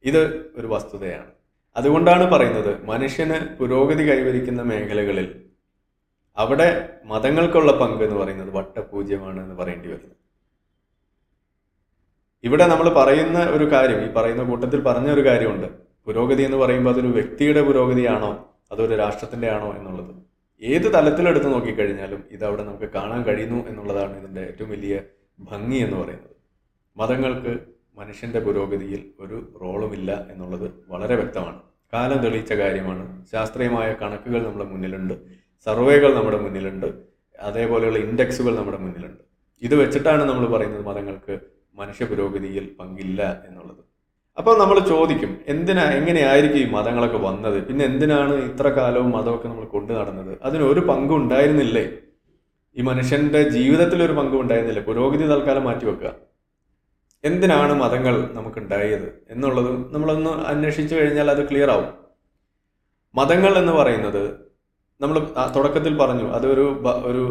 ഇത് 0.05 0.51
ഒരു 0.55 0.67
വസ്തുതയാണ്. 0.67 1.31
അതുകൊണ്ടാണ് 1.75 2.31
പറയുന്നത് 2.31 2.85
മനുഷ്യന് 2.85 3.57
പുരോഗതി 3.57 4.11
കൈവരിക്കുന്ന 4.11 4.61
മേഖലകളിൽ 4.61 5.49
അവിടെ 6.37 6.99
മതങ്ങൾക്കുള്ള 7.05 7.71
പങ്ക് 7.71 8.03
എന്ന് 8.03 8.15
പറയുന്നത് 8.15 8.49
വട്ടപൂജ്യമാണ് 8.49 9.39
എന്ന് 9.41 9.55
പറയേണ്ടി 9.55 9.87
വരുന്നത് 9.87 10.17
ഇവിടെ 12.43 12.67
നമ്മൾ 12.67 12.93
പറയുന്ന 12.93 13.39
ഒരു 13.39 13.71
കാര്യം 13.71 14.05
ഈ 14.05 14.13
പറയുന്ന 14.13 14.43
കൂട്ടത്തിൽ 14.43 14.81
പറഞ്ഞ 14.81 15.11
ഒരു 15.11 15.25
കാര്യമുണ്ട്. 15.25 15.82
പുരോഗതി 16.05 16.43
എന്ന് 16.43 16.57
പറയുമ്പോൾ 16.57 16.91
അതൊരു 16.91 17.07
വ്യക്തിയുടെ 17.07 17.61
പുരോഗതിയാണോ? 17.61 18.53
അതൊരു 18.71 18.95
രാഷ്ട്രത്തിന്റെ 18.95 19.49
ആണോ 19.51 19.73
എന്നുള്ളത്? 19.73 20.15
ഏത് 20.61 20.93
തലത്തിലെടുത്ത് 20.93 21.53
നോക്കിക്കഴിഞ്ഞാലും 21.53 22.23
ഇത് 22.31 22.45
അവിടെ 22.45 22.63
നമുക്ക് 22.63 22.83
കാണാൻ 22.83 23.23
കഴിയുന്നു 23.23 23.67
എന്നുള്ളതാണ് 23.67 24.17
ഇതിന്റെ 24.17 24.41
ഏറ്റവും 24.41 24.69
വലിയ 24.69 25.01
ഭംഗി 25.39 25.75
എന്ന് 25.75 25.97
പറയുന്നത്. 25.97 26.35
മതങ്ങൾക്ക് 26.97 27.59
മനുഷ്യന്റെ 27.95 28.39
പുരോഗതിയിൽ 28.39 29.11
ഒരു 29.19 29.57
റോളുമില്ല 29.61 30.27
എന്നുള്ളത് 30.31 30.71
വളരെ 30.87 31.15
വ്യക്തമാണ്. 31.15 31.61
കാലം 31.93 32.17
തെളിയിച്ച 32.17 32.53
കാര്യമാണ്. 32.53 33.25
ശാസ്ത്രീയമായ 33.31 33.93
കണക്കുകൾ 33.93 34.43
നമ്മുടെ 34.43 34.65
മുന്നിലുണ്ട്. 34.65 35.13
സർവേകൾ 35.65 36.13
നമ്മുടെ 36.13 36.39
മുന്നിലുണ്ട്. 36.39 36.85
അതേപോലെയുള്ള 37.39 37.99
ഇൻഡെക്സുകൾ 37.99 38.55
നമ്മുടെ 38.55 38.77
മുന്നിലുണ്ട്. 38.77 39.23
ഇത് 39.61 39.75
വെച്ചിട്ടാണ് 39.75 40.23
നമ്മൾ 40.23 40.47
പറയുന്നത് 40.47 40.85
മതങ്ങൾക്ക് 40.85 41.39
മനുഷ്യ 41.75 42.05
പുരോഗതിയിൽ 42.05 42.75
പങ്കില്ല 42.79 43.43
എന്നുള്ളത്. 43.47 43.92
അപ്പോൾ 44.37 44.55
നമ്മൾ 44.59 44.77
ചോദിക്കും 44.91 45.31
എന്തിനാ 45.47 45.83
എങ്ങനെയായിരിക്കും 45.97 46.59
ഈ 46.61 46.67
മതങ്ങളൊക്കെ 46.75 47.17
വന്നത്? 47.17 47.57
പിന്നെ 47.67 47.85
എന്തിനാണ് 47.85 48.33
ഇത്ര 48.49 48.67
കാലവും 48.77 49.11
മതമൊക്കെ 49.11 49.47
നമ്മൾ 49.47 49.65
കൊണ്ടു 49.65 49.91
നടന്നത്? 49.93 50.31
അതിന് 50.43 50.63
ഒരു 50.63 50.81
പങ്കും 50.89 51.15
ഉണ്ടായിരുന്നില്ലേ? 51.21 51.83
ഈ 52.77 52.81
മനുഷ്യന്റെ 52.81 53.41
ജീവിതത്തിൽ 53.55 53.99
ഒരു 54.03 54.13
പങ്കും 54.13 54.39
ഉണ്ടായിരുന്നില്ല? 54.43 54.81
പുരോഗതി 54.87 55.25
തൽക്കാലം 55.31 55.63
മാറ്റിവെക്കുക 55.63 56.11
എന്തിനാണ് 57.23 57.73
മതങ്ങൾ 57.81 58.15
നമുക്കുണ്ടായത് 58.37 59.05
എന്നുള്ളത് 59.33 59.69
നമ്മളൊന്ന് 59.93 60.31
അന്വേഷിച്ചു 60.51 60.95
കഴിഞ്ഞാൽ 60.95 61.27
അത് 61.31 61.41
ക്ലിയർ 61.49 61.69
ആവും. 61.75 61.91
മതങ്ങൾ 63.15 63.53
എന്ന് 63.57 63.73
പറയുന്നത് 63.73 64.23
നമ്മൾ 65.01 65.17
തുടക്കത്തിൽ 65.55 65.93
പറഞ്ഞു 65.97 66.25
അതൊരു 66.37 66.65
ഒരു 67.09 67.23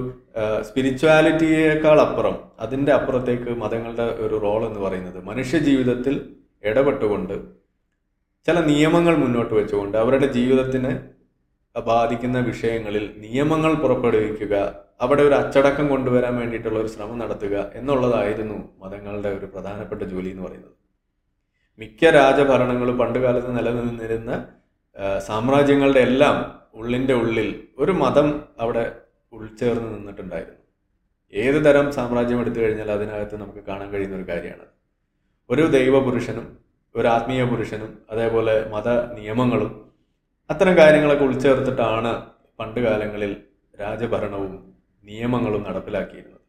സ്പിരിച്വാലിറ്റിയേക്കാൾ 0.68 1.98
അപ്പുറം 2.00 2.36
അതിന്റെ 2.60 2.92
അപ്പുറത്തേക്ക് 2.92 3.50
മതങ്ങളുടെ 3.62 4.06
ഒരു 4.24 4.38
റോൾ 4.44 4.60
എന്ന് 4.68 4.80
പറയുന്നത്. 4.80 5.18
മനുഷ്യ 5.24 5.58
ജീവിതത്തിൽ 5.68 6.14
ഇടപെട്ടുകൊണ്ട് 6.64 7.34
ചില 8.46 8.58
നിയമങ്ങൾ 8.60 9.14
മുന്നോട്ട് 9.16 9.54
വെച്ചുകൊണ്ട് 9.54 9.96
അവരുടെ 9.98 10.28
ജീവിതത്തിനെ 10.32 10.92
ബാധിക്കുന്ന 11.76 12.38
വിഷയങ്ങളിൽ 12.38 13.04
നിയമങ്ങൾ 13.18 13.72
പുറപ്പെടുവിക്കുക 13.74 14.54
അവിടെ 15.00 15.22
ഒരു 15.22 15.34
അച്ചടക്കം 15.34 15.86
കൊണ്ടുവരാൻ 15.88 16.34
വേണ്ടിയിട്ടുള്ള 16.36 16.78
ഒരു 16.78 16.88
ശ്രമം 16.88 17.18
നടത്തുക 17.18 17.56
എന്നുള്ളതായിരുന്നു 17.74 18.58
മതങ്ങളുടെ 18.82 19.28
ഒരു 19.28 19.46
പ്രധാനപ്പെട്ട 19.46 20.02
ജോലി 20.02 20.28
എന്ന് 20.28 20.42
പറയുന്നത്. 20.42 20.74
മിക്ക 21.78 22.10
രാജഭരണങ്ങളും 22.10 22.98
പണ്ടുകാലത്ത് 22.98 23.56
നിലനിന്നിരുന്ന 23.58 24.32
സാമ്രാജ്യങ്ങളുടെ 25.26 26.00
എല്ലാം 26.00 26.36
ഉള്ളിന്റെ 26.74 27.14
ഉള്ളിൽ 27.14 27.48
ഒരു 27.78 27.92
മതം 27.92 28.28
അവിടെ 28.60 28.84
ഉൾച്ചേർന്ന് 29.32 29.88
നിന്നിട്ടുണ്ടായിരുന്നു. 29.96 30.60
ഏത് 31.32 31.58
തരം 31.66 31.86
സാമ്രാജ്യം 31.92 32.40
എടുത്തു 32.40 32.58
കഴിഞ്ഞാൽ 32.60 32.90
അതിനകത്ത് 32.90 33.36
നമുക്ക് 33.36 33.62
കാണാൻ 33.68 33.88
കഴിയുന്ന 33.92 34.16
ഒരു 34.16 34.26
കാര്യമാണ് 34.28 34.66
ഒരു 35.50 35.62
ദൈവപുരുഷനും 35.62 36.58
ഒരു 36.96 37.08
ആത്മീയ 37.08 37.44
പുരുഷനും 37.44 37.98
അതേപോലെ 38.10 38.68
മത 38.68 38.88
നിയമങ്ങളും 39.14 39.92
അത്തരം 40.50 40.76
കാര്യങ്ങളൊക്കെ 40.76 41.24
ഉൾച്ചേർത്തിട്ടാണ് 41.24 42.26
പണ്ട് 42.58 42.80
കാലങ്ങളിൽ 42.80 43.42
രാജഭരണവും 43.80 44.74
നിയമങ്ങളും 45.04 45.62
നടപ്പിലാക്കിയിരുന്നത്. 45.62 46.40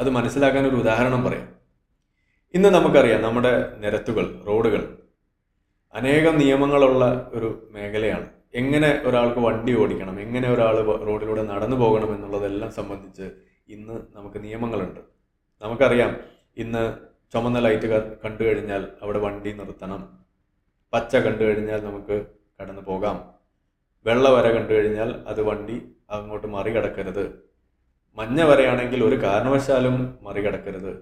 അത് 0.00 0.10
മനസ്സിലാക്കാൻ 0.10 0.66
ഒരു 0.66 0.76
ഉദാഹരണം 0.76 1.24
പറയാം. 1.24 1.48
ഇന്ന് 2.54 2.68
നമുക്കറിയാം 2.68 3.22
നമ്മുടെ 3.22 3.74
നിരത്തുകൾ 3.78 4.44
റോഡുകൾ 4.46 4.98
അനേകം 5.94 6.38
നിയമങ്ങളുള്ള 6.38 7.30
ഒരു 7.34 7.68
മേഖലയാണ്. 7.70 8.26
എങ്ങനെ 8.54 9.02
ഒരാൾക്ക് 9.04 9.38
വണ്ടി 9.38 9.78
ഓടിക്കണം 9.78 10.20
എങ്ങനെ 10.20 10.52
ഒരാൾ 10.52 10.76
റോഡിലൂടെ 11.06 11.42
നടന്നു 11.42 11.76
പോകണം 11.76 12.14
എന്നുള്ളതെല്ലാം 12.14 12.70
സംബന്ധിച്ച് 12.70 13.30
ഇന്ന് 13.68 14.00
നമുക്ക് 14.16 14.42
നിയമങ്ങളുണ്ട്. 14.42 15.00
നമുക്കറിയാം 15.62 16.16
ഇന്ന് 16.56 17.07
ചുമന്ന 17.32 17.58
ലൈറ്റ് 17.58 17.88
കണ്ടു 18.24 18.42
കഴിഞ്ഞാൽ 18.44 18.82
അവിടെ 19.02 19.18
വണ്ടി 19.18 19.52
നിർത്തണം. 19.52 20.02
പച്ച 20.92 21.16
കണ്ടു 21.16 21.42
കഴിഞ്ഞാൽ 21.44 21.84
നമുക്ക് 21.84 22.26
കടന്നു 22.60 22.82
പോകാം. 22.82 23.16
വെള്ള 24.06 24.28
വര 24.28 24.46
കണ്ടു 24.52 24.72
കഴിഞ്ഞാൽ 24.72 25.10
അത് 25.26 25.42
വണ്ടി 25.42 25.76
അങ്ങോട്ട് 26.10 26.46
മറികടക്കരുത്. 26.46 27.24
മഞ്ഞ 28.18 28.42
വരയാണെങ്കിൽ 28.42 29.04
ഒരു 29.04 29.16
കാരണവശാലും 29.22 30.18
മറികടക്കരുത്. 30.22 30.92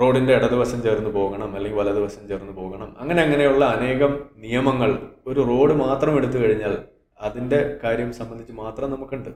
റോഡിന്റെ 0.00 0.32
ഇടതുവശം 0.34 0.82
ചേർന്ന് 0.82 1.10
പോകണം 1.10 1.54
അല്ലെങ്കിൽ 1.54 1.78
വലതുവശം 1.78 2.28
ചേർന്ന് 2.28 2.52
പോകണം. 2.52 2.96
അങ്ങനെ 2.98 3.22
അങ്ങനെയുള്ള 3.22 3.64
അനേകം 3.64 4.30
നിയമങ്ങൾ 4.36 4.90
ഒരു 5.26 5.40
റോഡ് 5.40 5.74
മാത്രം 5.74 6.16
എടുത്തു 6.16 6.38
കഴിഞ്ഞാൽ 6.38 6.74
അതിന്റെ 7.20 7.80
കാര്യം 7.84 8.12
സംബന്ധിച്ച് 8.12 8.52
മാത്രം 8.52 8.90
നമുക്കുണ്ട്. 8.90 9.30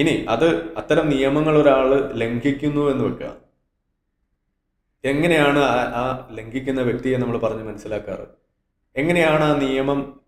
ഇനി 0.00 0.26
അത് 0.28 0.74
അത്തരം 0.74 1.08
നിയമങ്ങൾ 1.08 1.58
ഒരാൾ 1.58 2.12
ലംഘിക്കുന്നു 2.12 2.90
എന്ന് 2.90 3.04
വെക്കുക. 3.04 3.36
എങ്ങനെയാണ് 5.04 5.58
ആ- 5.58 6.28
ലംഘിക്കുന്ന 6.32 6.82
വ്യക്തിയെ 6.82 7.18
നമ്മൾ 7.18 7.38
പറഞ്ഞ് 7.38 7.62
മനസ്സിലാക്കാറ്? 7.62 8.26
എങ്ങനെയാണ് 8.96 9.44
ആ 9.44 9.58
നിയമം 9.58 10.20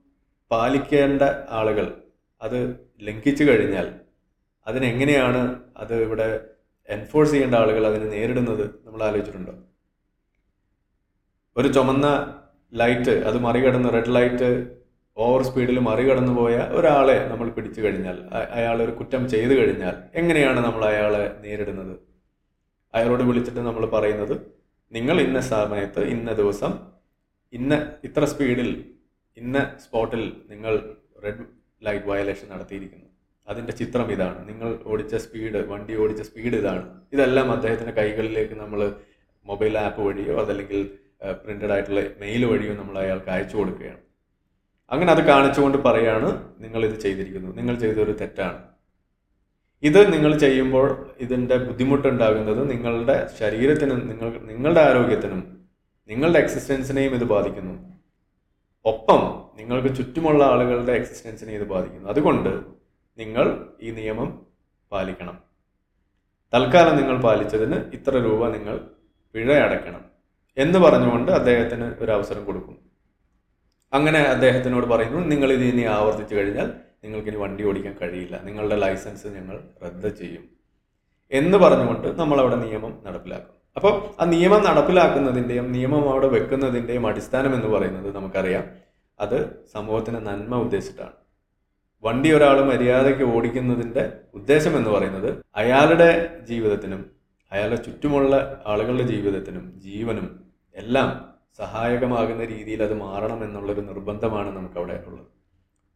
പാലിക്കേണ്ട 0.51 1.23
ആളുകൾ 1.49 2.03
അത് 2.43 2.77
ലംഘിച്ചു 3.01 3.45
കഴിഞ്ഞാൽ 3.45 3.95
അതിനെങ്ങനെയാണ് 4.67 5.61
അത് 5.77 5.95
ഇവിടെ 5.95 6.45
എൻഫോഴ്സ് 6.89 7.33
ചെയ്യേണ്ട 7.33 7.55
ആളുകൾ 7.55 7.87
അതിനെ 7.87 8.05
നേരിടുന്നത് 8.05 8.71
നമ്മൾ 8.85 9.03
ആലോചിച്ചിട്ടുണ്ടോ? 9.03 9.53
ഒരു 11.57 11.69
ചുമന്ന 11.69 12.39
ലൈറ്റ് 12.75 13.11
അത് 13.11 13.39
മറികടന്ന് 13.39 13.93
റെഡ് 13.93 14.15
ലൈറ്റ് 14.15 14.82
ഓവർ 15.17 15.43
സ്പീഡിൽ 15.49 15.79
മറികടന്നു 15.87 16.33
പോയ 16.39 16.57
ഒരാളെ 16.79 17.17
നമ്മൾ 17.31 17.49
പിടിച്ചു 17.57 17.81
കഴിഞ്ഞാൽ 17.81 18.17
അയാൾ 18.59 18.77
ഒരു 18.83 18.93
കുറ്റം 18.99 19.23
ചെയ്തു 19.33 19.55
കഴിഞ്ഞാൽ 19.59 19.97
എങ്ങനെയാണ് 20.21 20.61
നമ്മൾ 20.67 20.83
അയാളെ 20.85 21.25
നേരിടുന്നത്? 21.45 21.95
അയാളോട് 22.95 23.23
വിളിച്ചിട്ട് 23.31 23.63
നമ്മൾ 23.69 23.85
പറയുന്നത് 23.97 24.35
നിങ്ങൾ 24.93 25.17
ഇന്ന 25.27 25.41
സമയത്ത് 25.53 26.03
ഇന്ന 26.15 26.31
ദിവസം 26.41 26.73
ഇന്ന 27.53 27.73
ഇത്ര 28.09 28.25
സ്പീഡിൽ 28.33 28.71
ഇന്ന 29.37 29.59
സ്പോട്ടിൽ 29.85 30.23
നിങ്ങൾ 30.53 30.75
റെഡ് 31.25 31.45
ലൈറ്റ് 31.87 32.09
വയലേഷൻ 32.11 32.47
നടത്തിയിരിക്കുന്നു. 32.55 33.09
അതിന്റെ 33.49 33.73
ചിത്രം 33.81 34.09
ഇതാണ്. 34.15 34.41
നിങ്ങൾ 34.49 34.69
ഓടിച്ച 34.91 35.15
സ്പീഡ് 35.25 35.61
വണ്ടി 35.73 35.95
ഓടിച്ച 36.03 36.23
സ്പീഡ് 36.29 36.57
ഇതാണ്. 36.63 36.85
ഇതെല്ലാം 37.15 37.49
അദ്ദേഹത്തിന്റെ 37.53 37.95
കൈകളിലേക്ക് 38.01 38.55
നമ്മൾ 38.55 38.81
മൊബൈൽ 39.47 39.79
ആപ്പ് 39.85 40.03
വഴിയോ 40.07 40.35
അതല്ലെങ്കിൽ 40.43 40.81
പ്രിന്റഡ് 41.45 41.73
ആയിട്ടുള്ള 41.77 42.03
മെയിൽ 42.23 42.43
വഴിയോ 42.53 42.75
നമ്മൾ 42.81 42.97
അയാൾക്ക് 43.05 43.31
അയച്ചു 43.37 43.57
കൊടുക്കുകയാണ്. 43.57 44.03
അങ്ങനെ 44.93 45.13
അത് 45.13 45.27
കാണിച്ചുകൊണ്ട് 45.27 45.79
പറയാണ് 45.79 46.29
നിങ്ങൾ 46.59 46.85
ഇത് 46.85 47.01
ചെയ്തിരിക്കുന്നു. 47.01 47.57
നിങ്ങൾ 47.57 47.75
ചെയ്തൊരു 47.77 48.13
തെറ്റാണ്. 48.13 48.59
ഇത് 49.83 50.13
നിങ്ങൾ 50.13 50.39
ചെയ്യുമ്പോൾ 50.39 51.15
ഇതിന്റെ 51.21 51.57
ബുദ്ധിമുട്ടുണ്ടാകുന്നത് 51.57 52.71
നിങ്ങളുടെ 52.71 53.29
ശരീരത്തിനും 53.39 54.09
നിങ്ങൾ 54.09 54.29
നിങ്ങളുടെ 54.51 54.81
ആരോഗ്യത്തിനും 54.81 55.65
നിങ്ങളുടെ 56.09 56.39
എക്സിസ്റ്റൻസിനെയും 56.39 57.15
ഇത് 57.15 57.25
ബാധിക്കുന്നു. 57.25 57.75
ഒപ്പം 58.85 59.51
നിങ്ങൾക്ക് 59.57 59.97
ചുറ്റുമുള്ള 59.97 60.45
ആളുകളുടെ 60.45 60.93
എക്സിസ്റ്റൻസിനെ 60.93 61.53
ഇത് 61.53 61.67
ബാധിക്കുന്നു. 61.67 62.09
അതുകൊണ്ട് 62.09 62.61
നിങ്ങൾ 63.19 63.69
ഈ 63.83 63.91
നിയമം 63.91 64.47
പാലിക്കണം. 64.93 65.37
തൽക്കാലം 66.55 66.97
നിങ്ങൾ 66.97 67.21
പാലിച്ചതിന് 67.23 67.75
ഇത്ര 67.75 68.17
രൂപ 68.17 68.49
നിങ്ങൾ 68.49 68.81
പിഴ 69.35 69.53
അടയ്ക്കണം 69.53 70.05
എന്ന് 70.57 70.79
പറഞ്ഞുകൊണ്ട് 70.79 71.33
അദ്ദേഹത്തിന് 71.33 71.85
ഒരു 71.99 72.13
അവസരം 72.13 72.45
കൊടുക്കും 72.45 72.92
അങ്ങനെ 73.93 74.19
അദ്ദേഹത്തിനോട് 74.19 74.87
പറയുന്നു 74.87 75.19
നിങ്ങൾ 75.19 75.53
ഇത് 75.53 75.63
ഇനി 75.63 75.83
ആവർത്തിച്ചു 75.83 76.35
കഴിഞ്ഞാൽ 76.35 76.73
നിങ്ങൾക്ക് 77.05 77.29
ഇനി 77.29 77.37
വണ്ടി 77.37 77.65
ഓടിക്കാൻ 77.65 77.97
കഴിയില്ല. 78.03 78.41
നിങ്ങളുടെ 78.43 78.77
ലൈസൻസ് 78.77 79.27
ഞങ്ങൾ 79.27 79.61
റദ്ദ് 79.85 80.19
ചെയ്യും. 80.19 80.45
എന്ന് 81.33 81.59
പറഞ്ഞുകൊണ്ട് 81.59 82.09
നമ്മളവിടെ 82.21 82.57
നിയമം 82.57 83.03
നടപ്പിലാക്കും. 83.07 83.55
അപ്പോൾ 83.77 84.23
ആ 84.23 84.25
നിയമം 84.25 84.65
നടപ്പിലാക്കുന്നതിന്റെയും 84.65 85.73
നിയമം 85.73 86.11
അവിടെ 86.11 86.27
വെക്കുന്നതിന്റെയും 86.27 87.07
അടിസ്ഥാനം 87.07 87.55
എന്ന് 87.55 87.67
പറയുന്നത് 87.67 88.17
നമുക്കറിയാം. 88.17 88.65
അത് 89.21 89.67
സമൂഹത്തിന് 89.73 90.27
നന്മ 90.27 90.57
ഉദ്ദേശിച്ചിട്ടാണ്. 90.57 91.13
വണ്ടി 92.05 92.33
ഒരാൾ 92.33 92.65
മര്യാദയ്ക്ക് 92.65 93.23
ഓടിക്കുന്നതിന്റെ 93.23 94.13
ഉദ്ദേശം 94.35 94.77
എന്ന് 94.77 94.91
പറയുന്നത് 94.91 95.45
അയാളുടെ 95.57 96.39
ജീവിതത്തിനും 96.49 97.11
അയാളുടെ 97.53 97.77
ചുറ്റുമുള്ള 97.77 98.63
ആളുകളുടെ 98.67 99.03
ജീവിതത്തിനും 99.03 99.81
ജീവനും 99.81 100.45
എല്ലാം 100.75 101.32
സഹായകമാകുന്ന 101.59 102.45
രീതിയിൽ 102.45 102.83
അത് 102.83 102.95
മാറണം 102.95 103.45
എന്നുള്ളൊരു 103.45 103.81
നിർബന്ധമാണ് 103.81 104.57
നമുക്കവിടെ 104.57 105.05
ഉള്ളത്. 105.07 105.27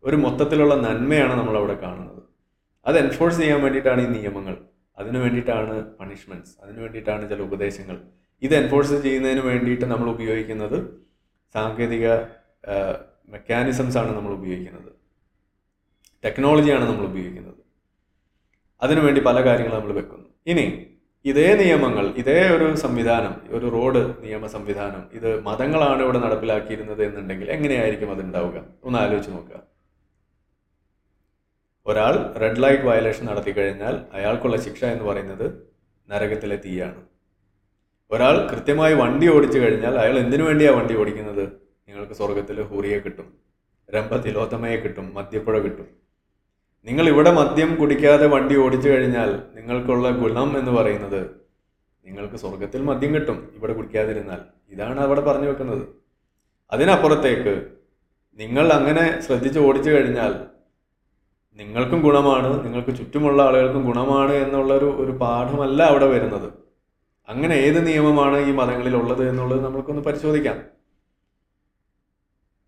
ഒരു 0.04 0.16
മൊത്തത്തിലുള്ള 0.16 0.74
നന്മയാണ് 0.74 1.32
നമ്മൾ 1.32 1.56
അവിടെ 1.56 1.74
കാണുന്നത്. 1.74 2.22
അത് 2.86 2.98
എൻഫോഴ്സ് 2.98 3.38
ചെയ്യാൻ 3.38 3.62
വേണ്ടിയിട്ടാണ് 3.62 4.00
ഈ 4.00 4.20
നിയമങ്ങൾ. 4.20 4.56
അതിനു 4.98 5.18
വേണ്ടിയിട്ടാണ് 5.18 5.96
പണിഷ്മെന്റ്സ് 5.96 6.54
അതിനു 6.62 6.80
വേണ്ടിയിട്ടാണ് 6.80 7.30
ചില 7.30 7.42
ഉപദേശങ്ങൾ. 7.42 7.96
ഇത് 8.42 8.54
എൻഫോഴ്സ് 8.54 9.02
ചെയ്യുന്നതിന് 9.02 9.40
വേണ്ടിയിട്ട് 9.40 9.84
നമ്മൾ 9.84 10.10
ഉപയോഗിക്കുന്നത് 10.10 10.78
സാങ്കേതിക 11.54 12.06
മെക്കാനിസംസ് 13.28 13.98
ആണ് 13.98 14.16
നമ്മൾ 14.16 14.32
ഉപയോഗിക്കുന്നത്. 14.32 14.92
ടെക്നോളജിയാണ് 16.24 16.84
നമ്മൾ 16.84 17.04
ഉപയോഗിക്കുന്നത്. 17.04 17.60
അതിനുവേണ്ടി 18.82 19.20
പല 19.20 19.44
കാര്യങ്ങളും 19.46 19.76
നമ്മൾ 19.78 19.92
വെക്കുന്നു. 19.92 20.28
ഇനി 20.46 20.64
ഇതേ 21.26 21.54
നിയമങ്ങൾ 21.54 22.06
ഇതേ 22.06 22.48
ഒരു 22.48 22.74
സംവിധാനം 22.74 23.56
ഒരു 23.56 23.66
റോഡ് 23.66 24.14
നിയമ 24.24 24.46
സംവിധാനം 24.46 25.08
ഇത് 25.12 25.40
മതങ്ങളാണ് 25.40 26.02
ഇവിടെ 26.02 26.18
നടപ്പിലാക്കിയിരുന്നത് 26.18 27.04
എന്നുണ്ടെങ്കിൽ 27.04 27.50
എങ്ങനെയായിരിക്കും 27.50 28.10
അത് 28.10 28.20
ഉണ്ടാവുക? 28.20 28.64
ഒന്ന് 28.84 28.98
ആലോചിച്ച് 28.98 29.30
നോക്കുക. 29.30 29.62
ഒരാൾ 31.86 32.32
റെഡ് 32.32 32.62
ലൈറ്റ് 32.62 32.82
വയലേഷൻ 32.82 33.26
നടത്തി 33.26 33.50
കഴിഞ്ഞാൽ 33.50 33.98
അയാൾക്കുള്ള 34.12 34.56
ശിക്ഷ 34.56 34.84
എന്ന് 34.84 35.04
പറയുന്നത് 35.04 35.46
നരകത്തിലെ 36.10 36.56
തീയാണ്. 36.56 37.02
ഒരാൾ 38.10 38.50
കൃത്യമായി 38.50 38.94
വണ്ടി 38.94 39.28
ഓടിച്ചു 39.28 39.58
കഴിഞ്ഞാൽ 39.58 39.98
അയാൾ 39.98 40.18
എന്തിനു 40.18 40.44
വേണ്ടിയാണ് 40.44 40.76
വണ്ടി 40.76 40.96
ഓടിക്കുന്നത്? 40.96 41.44
നിങ്ങൾക്ക് 41.88 42.12
സ്വർഗത്തിൽ 42.12 42.62
ഹൂറിയെ 42.62 42.98
കിട്ടും 42.98 43.34
രംഭ 43.90 44.16
തിലോത്തമയെ 44.16 44.76
കിട്ടും 44.76 45.14
മദ്യപ്പുഴ 45.14 45.58
കിട്ടും. 45.58 46.05
നിങ്ങൾ 46.86 47.08
ഇവിടെ 47.08 47.30
മദ്യം 47.32 47.76
കുടിക്കാതെ 47.76 48.26
വണ്ടി 48.26 48.56
ഓടിച്ചു 48.56 48.88
കഴിഞ്ഞാൽ 48.88 49.30
നിങ്ങൾക്കുള്ള 49.54 50.10
ഗുണം 50.10 50.58
എന്ന് 50.58 50.72
പറയുന്നത് 50.72 51.20
നിങ്ങൾക്ക് 52.06 52.36
സ്വർഗത്തിൽ 52.36 52.82
മദ്യം 52.82 53.14
കിട്ടും 53.14 53.38
ഇവിടെ 53.56 53.72
കുടിക്കാതിരുന്നാൽ. 53.72 54.40
ഇതാണ് 54.70 55.00
അവിടെ 55.00 55.20
പറഞ്ഞു 55.20 55.48
വെക്കുന്നത്. 55.48 55.82
അതിനപ്പുറത്തേക്ക് 56.72 57.54
നിങ്ങൾ 58.38 58.72
അങ്ങനെ 58.72 59.20
ശ്രദ്ധിച്ച് 59.20 59.58
ഓടിച്ചു 59.58 59.90
കഴിഞ്ഞാൽ 59.90 60.32
നിങ്ങൾക്കും 61.58 62.02
ഗുണമാണ് 62.02 62.64
നിങ്ങൾക്ക് 62.64 62.96
ചുറ്റുമുള്ള 62.98 63.42
ആളുകൾക്കും 63.42 63.82
ഗുണമാണ് 63.84 64.32
എന്നുള്ളൊരു 64.32 64.86
ഒരു 64.86 65.12
പാഠമല്ല 65.12 65.82
അവിടെ 65.82 66.06
വരുന്നത്. 66.06 66.48
അങ്ങനെ 67.28 67.54
ഏത് 67.54 67.86
നിയമമാണ് 67.86 68.38
ഈ 68.38 68.52
മതങ്ങളിൽ 68.52 68.96
ഉള്ളത് 68.96 69.28
എന്നുള്ളത് 69.28 69.64
നമുക്കൊന്ന് 69.64 70.02
പരിശോധിക്കാം. 70.02 70.75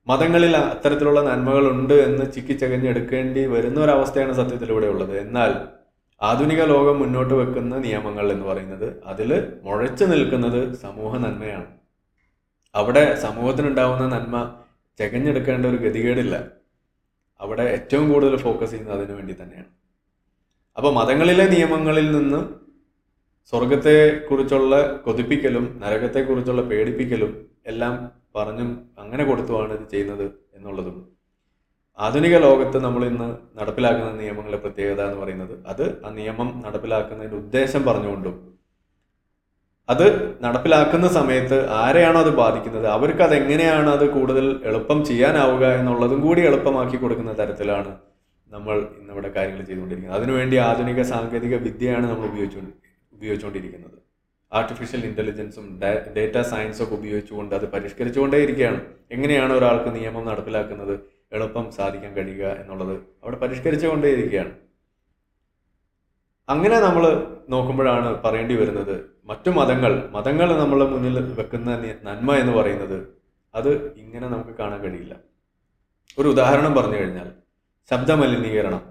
മതങ്ങളിൽ 0.09 0.57
അത്തരത്തിലുള്ള 0.57 1.21
നന്മകളുണ്ട് 1.21 1.95
എന്ന് 1.95 2.33
ചിക്കിച്ചകഞ്ഞെടുക്കേണ്ടി 2.33 3.45
വരുന്ന 3.45 3.81
ഒരവസ്ഥയാണ് 3.81 4.33
സത്യത്തിലൂടെ 4.33 4.87
ഉള്ളത്. 4.87 5.19
എന്നാൽ 5.19 5.55
ആധുനിക 6.23 6.65
ലോകം 6.65 6.99
മുന്നോട്ട് 6.99 7.35
വെക്കുന്ന 7.35 7.79
നിയമങ്ങൾ 7.79 8.33
എന്ന് 8.33 8.47
പറയുന്നത് 8.47 9.03
അതിൽ 9.05 9.53
മുഴച്ചു 9.63 10.05
നിൽക്കുന്നത് 10.05 10.73
സമൂഹ 10.73 11.17
നന്മയാണ്. 11.17 11.67
അവിടെ 12.75 13.15
സമൂഹത്തിനുണ്ടാവുന്ന 13.15 14.19
നന്മ 14.19 14.55
ചകഞ്ഞെടുക്കേണ്ട 14.99 15.67
ഒരു 15.67 15.77
ഗതികേടില്ല. 15.77 16.47
അവിടെ 17.41 17.63
ഏറ്റവും 17.63 18.13
കൂടുതൽ 18.13 18.37
ഫോക്കസ് 18.37 18.71
ചെയ്യുന്നത് 18.71 19.01
അതിനു 19.01 19.17
വേണ്ടി 19.17 19.37
തന്നെയാണ്. 19.43 19.67
അപ്പോൾ 20.77 20.93
മതങ്ങളിലെ 20.93 21.49
നിയമങ്ങളിൽ 21.49 22.17
നിന്നും 22.17 22.67
സ്വർഗത്തെ 23.51 24.19
കുറിച്ചുള്ള 24.31 24.97
കൊതിപ്പിക്കലും 24.97 25.81
നരകത്തെക്കുറിച്ചുള്ള 25.81 26.63
പേടിപ്പിക്കലും 26.63 27.47
എല്ലാം 27.67 28.18
പറഞ്ഞും 28.35 28.71
അങ്ങനെ 29.03 29.23
കൊടുത്തുമാണ് 29.31 29.73
ഇത് 29.79 29.87
ചെയ്യുന്നത് 29.93 30.27
എന്നുള്ളതും. 30.57 30.97
ആധുനിക 31.99 32.37
ലോകത്ത് 32.47 32.79
നമ്മൾ 32.85 33.03
ഇന്ന് 33.11 33.29
നടപ്പിലാക്കുന്ന 33.59 34.11
നിയമങ്ങളുടെ 34.23 34.59
പ്രത്യേകത 34.65 35.01
എന്ന് 35.09 35.19
പറയുന്നത് 35.23 35.55
അത് 35.71 35.85
ആ 36.07 36.11
നിയമം 36.19 36.49
നടപ്പിലാക്കുന്നതിന്റെ 36.65 37.39
ഉദ്ദേശം 37.43 37.83
പറഞ്ഞുകൊണ്ടും 37.89 38.37
അത് 39.89 40.05
നടപ്പിലാക്കുന്ന 40.45 41.07
സമയത്ത് 41.17 41.59
ആരെയാണോ 41.83 42.19
അത് 42.25 42.33
ബാധിക്കുന്നത് 42.43 42.87
അവർക്ക് 42.97 43.23
അത് 43.27 43.35
എങ്ങനെയാണ് 43.41 43.89
അത് 43.97 44.05
കൂടുതൽ 44.17 44.47
എളുപ്പം 44.71 44.99
ചെയ്യാനാവുക 45.11 45.65
എന്നുള്ളതും 45.79 46.21
കൂടി 46.27 46.41
എളുപ്പമാക്കി 46.51 46.97
കൊടുക്കുന്ന 47.05 47.33
തരത്തിലാണ് 47.41 47.93
നമ്മൾ 48.51 48.77
ഇന്നിവിടെ 49.01 49.31
കാര്യങ്ങൾ 49.37 49.63
ചെയ്തുകൊണ്ടിരിക്കുന്നത്. 49.69 50.19
അതിനുവേണ്ടി 50.19 50.57
ആധുനിക 50.69 51.01
സാങ്കേതിക 51.13 51.55
വിദ്യയാണ് 51.67 52.07
നമ്മൾ 52.11 52.27
ഉപയോഗിച്ചുകൊണ്ട് 52.31 52.73
ഉപയോഗിച്ചുകൊണ്ടിരിക്കുന്നത്. 53.13 53.97
ആർട്ടിഫിഷ്യൽ 54.53 55.05
ഇന്റലിജൻസും 55.05 55.81
ഡേറ്റ 56.17 56.41
സയൻസും 56.41 56.85
ഒക്കെ 56.85 56.95
ഉപയോഗിച്ചുകൊണ്ട് 56.95 57.55
അത് 57.55 57.69
പരിഷ്കരിച്ചുകൊണ്ടേയിരിക്കുകയാണ്. 57.73 58.81
എങ്ങനെയാണ് 59.11 59.53
ഒരാൾക്ക് 59.53 59.95
നിയമം 59.95 60.27
നടപ്പിലാക്കുന്നത് 60.27 60.95
എളുപ്പം 61.33 61.71
സാധിക്കാൻ 61.71 62.15
കഴിയുക 62.15 62.47
എന്നുള്ളത് 62.47 62.95
അവിടെ 63.23 63.37
പരിഷ്കരിച്ചുകൊണ്ടേയിരിക്കുകയാണ്. 63.37 64.53
അങ്ങനെ 66.49 66.81
നമ്മൾ 66.81 67.05
നോക്കുമ്പോഴാണ് 67.51 68.23
പറയേണ്ടി 68.23 68.55
വരുന്നത് 68.55 69.11
മറ്റു 69.25 69.51
മതങ്ങൾ 69.51 70.09
മതങ്ങൾ 70.11 70.59
നമ്മളെ 70.59 70.85
മുന്നിൽ 70.85 71.19
വെക്കുന്ന 71.19 71.71
നന്മ 72.03 72.35
എന്ന് 72.35 72.53
പറയുന്നത് 72.53 73.09
അത് 73.55 73.95
ഇങ്ങനെ 73.97 74.29
നമുക്ക് 74.29 74.51
കാണാൻ 74.51 74.81
കഴിയില്ല. 74.81 75.15
ഒരു 76.19 76.29
ഉദാഹരണം 76.29 76.75
പറഞ്ഞു 76.75 76.97
കഴിഞ്ഞാൽ 76.97 77.29
ശബ്ദമലിനീകരണം. 77.91 78.88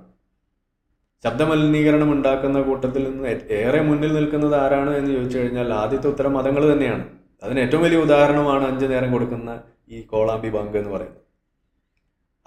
ശബ്ദമലിനീകരണം 1.23 2.11
ഉണ്ടാക്കുന്ന 2.11 2.61
കൂട്ടത്തിൽ 2.61 3.09
നിന്ന് 3.09 3.27
ഏറെ 3.51 3.81
മുന്നിൽ 3.81 4.13
നിൽക്കുന്നത് 4.13 4.55
ആരാണ് 4.55 4.95
എന്ന് 4.95 5.11
ചോദിച്ചു 5.11 5.37
കഴിഞ്ഞാൽ 5.37 5.73
ആദ്യത്തെ 5.73 6.07
ഉത്തരം 6.07 6.33
മതങ്ങൾ 6.33 6.73
തന്നെയാണ്. 6.73 7.09
അതിന് 7.43 7.59
ഏറ്റവും 7.59 7.83
വലിയ 7.83 7.97
ഉദാഹരണമാണ് 7.97 8.65
അഞ്ചു 8.65 8.85
നേരം 8.85 9.11
കൊടുക്കുന്ന 9.11 9.61
ഈ 9.89 10.01
കോളാമ്പി 10.01 10.49
ബാങ്ക് 10.49 10.77
എന്ന് 10.77 10.89
പറയുന്നത്. 10.89 11.21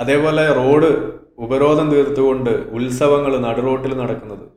അതേപോലെ 0.00 0.52
റോഡ് 0.52 1.20
ഉപരോധം 1.38 1.90
തീർത്തുകൊണ്ട് 1.90 2.50
ഉത്സവങ്ങൾ 2.50 3.38
നടുറോട്ടിൽ 3.38 3.98
നടക്കുന്നത്. 3.98 4.48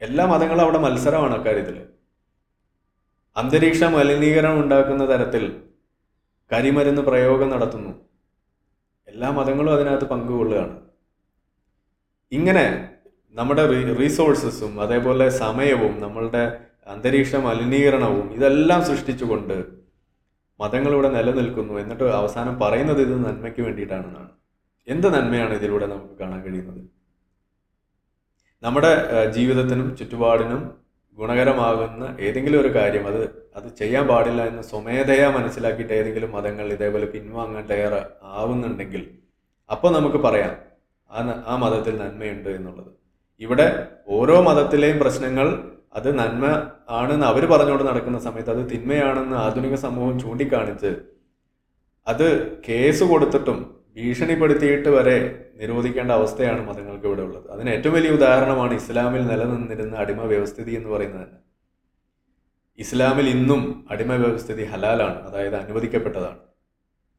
എല്ലാ 0.00 0.26
മതങ്ങളും 0.26 0.60
അവിടെ 0.60 0.78
മത്സരമാണ് 0.78 1.34
അക്കാര്യത്തിൽ. 1.34 1.86
അന്തരീക്ഷ 3.36 3.84
മലിനീകരണം 3.84 4.60
ഉണ്ടാക്കുന്ന 4.60 5.08
തരത്തിൽ 5.08 5.62
കരിമരുന്ന് 6.52 7.02
പ്രയോഗം 7.02 7.50
നടത്തുന്നു. 7.50 7.90
എല്ലാ 9.08 9.30
മതങ്ങളും 9.30 9.72
അതിനകത്ത് 9.72 10.04
പങ്കുകൊള്ളുകയാണ്. 10.04 10.80
ഇങ്ങനെ 12.32 12.64
നമ്മുടെ 13.38 13.64
റിസോഴ്സസും 14.02 14.72
അതേപോലെ 14.84 15.26
സമയവും 15.42 15.92
നമ്മളുടെ 16.04 16.44
അന്തരീക്ഷ 16.92 17.36
മലിനീകരണവും 17.46 18.26
ഇതെല്ലാം 18.36 18.80
സൃഷ്ടിച്ചുകൊണ്ട് 18.88 19.56
മതങ്ങളിവിടെ 20.60 21.08
നിലനിൽക്കുന്നു 21.16 21.74
എന്നിട്ട് 21.82 22.06
അവസാനം 22.20 22.54
പറയുന്നത് 22.62 23.00
ഇത് 23.00 23.12
നന്മയ്ക്ക് 23.26 23.62
വേണ്ടിയിട്ടാണെന്നാണ്. 23.66 24.30
എന്ത് 24.88 25.08
നന്മയാണ് 25.14 25.52
ഇതിലൂടെ 25.54 25.86
നമുക്ക് 25.86 26.14
കാണാൻ 26.20 26.40
കഴിയുന്നത്? 26.46 26.80
നമ്മുടെ 28.62 28.92
ജീവിതത്തിനും 29.36 29.88
ചുറ്റുപാടിനും 29.96 30.62
ഗുണകരമാകുന്ന 31.18 32.04
ഏതെങ്കിലും 32.26 32.60
ഒരു 32.60 32.70
കാര്യം 32.74 33.04
അത് 33.10 33.20
അത് 33.56 33.68
ചെയ്യാൻ 33.80 34.04
പാടില്ല 34.08 34.40
എന്ന് 34.50 34.62
സ്വമേധയാ 34.62 35.28
മനസ്സിലാക്കിയിട്ട് 35.36 35.94
ഏതെങ്കിലും 36.00 36.30
മതങ്ങൾ 36.36 36.66
ഇതേപോലെ 36.72 37.06
പിൻവാങ്ങാൻ 37.06 37.64
തയ്യാറാവുന്നുണ്ടെങ്കിൽ 37.72 39.02
അപ്പോൾ 39.70 39.92
നമുക്ക് 39.98 40.16
പറയാം 40.16 40.54
ആ 41.10 41.20
ആ 41.46 41.54
മതത്തിൽ 41.56 41.94
നന്മയുണ്ട് 42.04 42.48
എന്നുള്ളത്. 42.48 42.90
ഇവിടെ 43.40 43.66
ഓരോ 44.08 44.42
മതത്തിലെയും 44.42 44.98
പ്രശ്നങ്ങൾ 44.98 45.48
അത് 45.96 46.18
നന്മ 46.18 46.44
ആണെന്ന് 46.88 47.26
അവർ 47.26 47.46
പറഞ്ഞുകൊണ്ട് 47.46 47.84
നടക്കുന്ന 47.84 48.18
സമയത്ത് 48.18 48.50
അത് 48.50 48.70
തിന്മയാണെന്ന് 48.70 49.36
ആധുനിക 49.36 49.74
സമൂഹം 49.74 50.18
ചൂണ്ടിക്കാണിച്ച് 50.18 50.90
അത് 52.06 52.26
കേസ് 52.68 53.04
കൊടുത്തിട്ടും 53.04 53.58
ഭീഷണിപ്പെടുത്തിയിട്ട് 53.96 54.88
വരെ 54.88 55.16
നിരോധിക്കേണ്ട 55.60 56.10
അവസ്ഥയാണ് 56.10 56.68
മതങ്ങൾക്ക് 56.68 57.06
ഇവിടെ 57.06 57.22
ഉള്ളത്. 57.22 57.50
അതിന് 57.50 57.70
ഏറ്റവും 57.70 57.94
വലിയ 57.94 58.10
ഉദാഹരണമാണ് 58.10 58.74
ഇസ്ലാമിൽ 58.74 59.22
നിലനിന്നിരുന്ന 59.26 59.96
അടിമ 59.96 60.20
വ്യവസ്ഥിതി 60.22 60.70
എന്ന് 60.70 60.88
പറയുന്നത് 60.88 61.22
തന്നെ. 61.22 61.38
ഇസ്ലാമിൽ 62.78 63.28
ഇന്നും 63.28 63.86
അടിമ 63.90 64.12
വ്യവസ്ഥിതി 64.14 64.64
ഹലാലാണ് 64.64 65.18
അതായത് 65.28 65.54
അനുവദിക്കപ്പെട്ടതാണ്. 65.54 66.47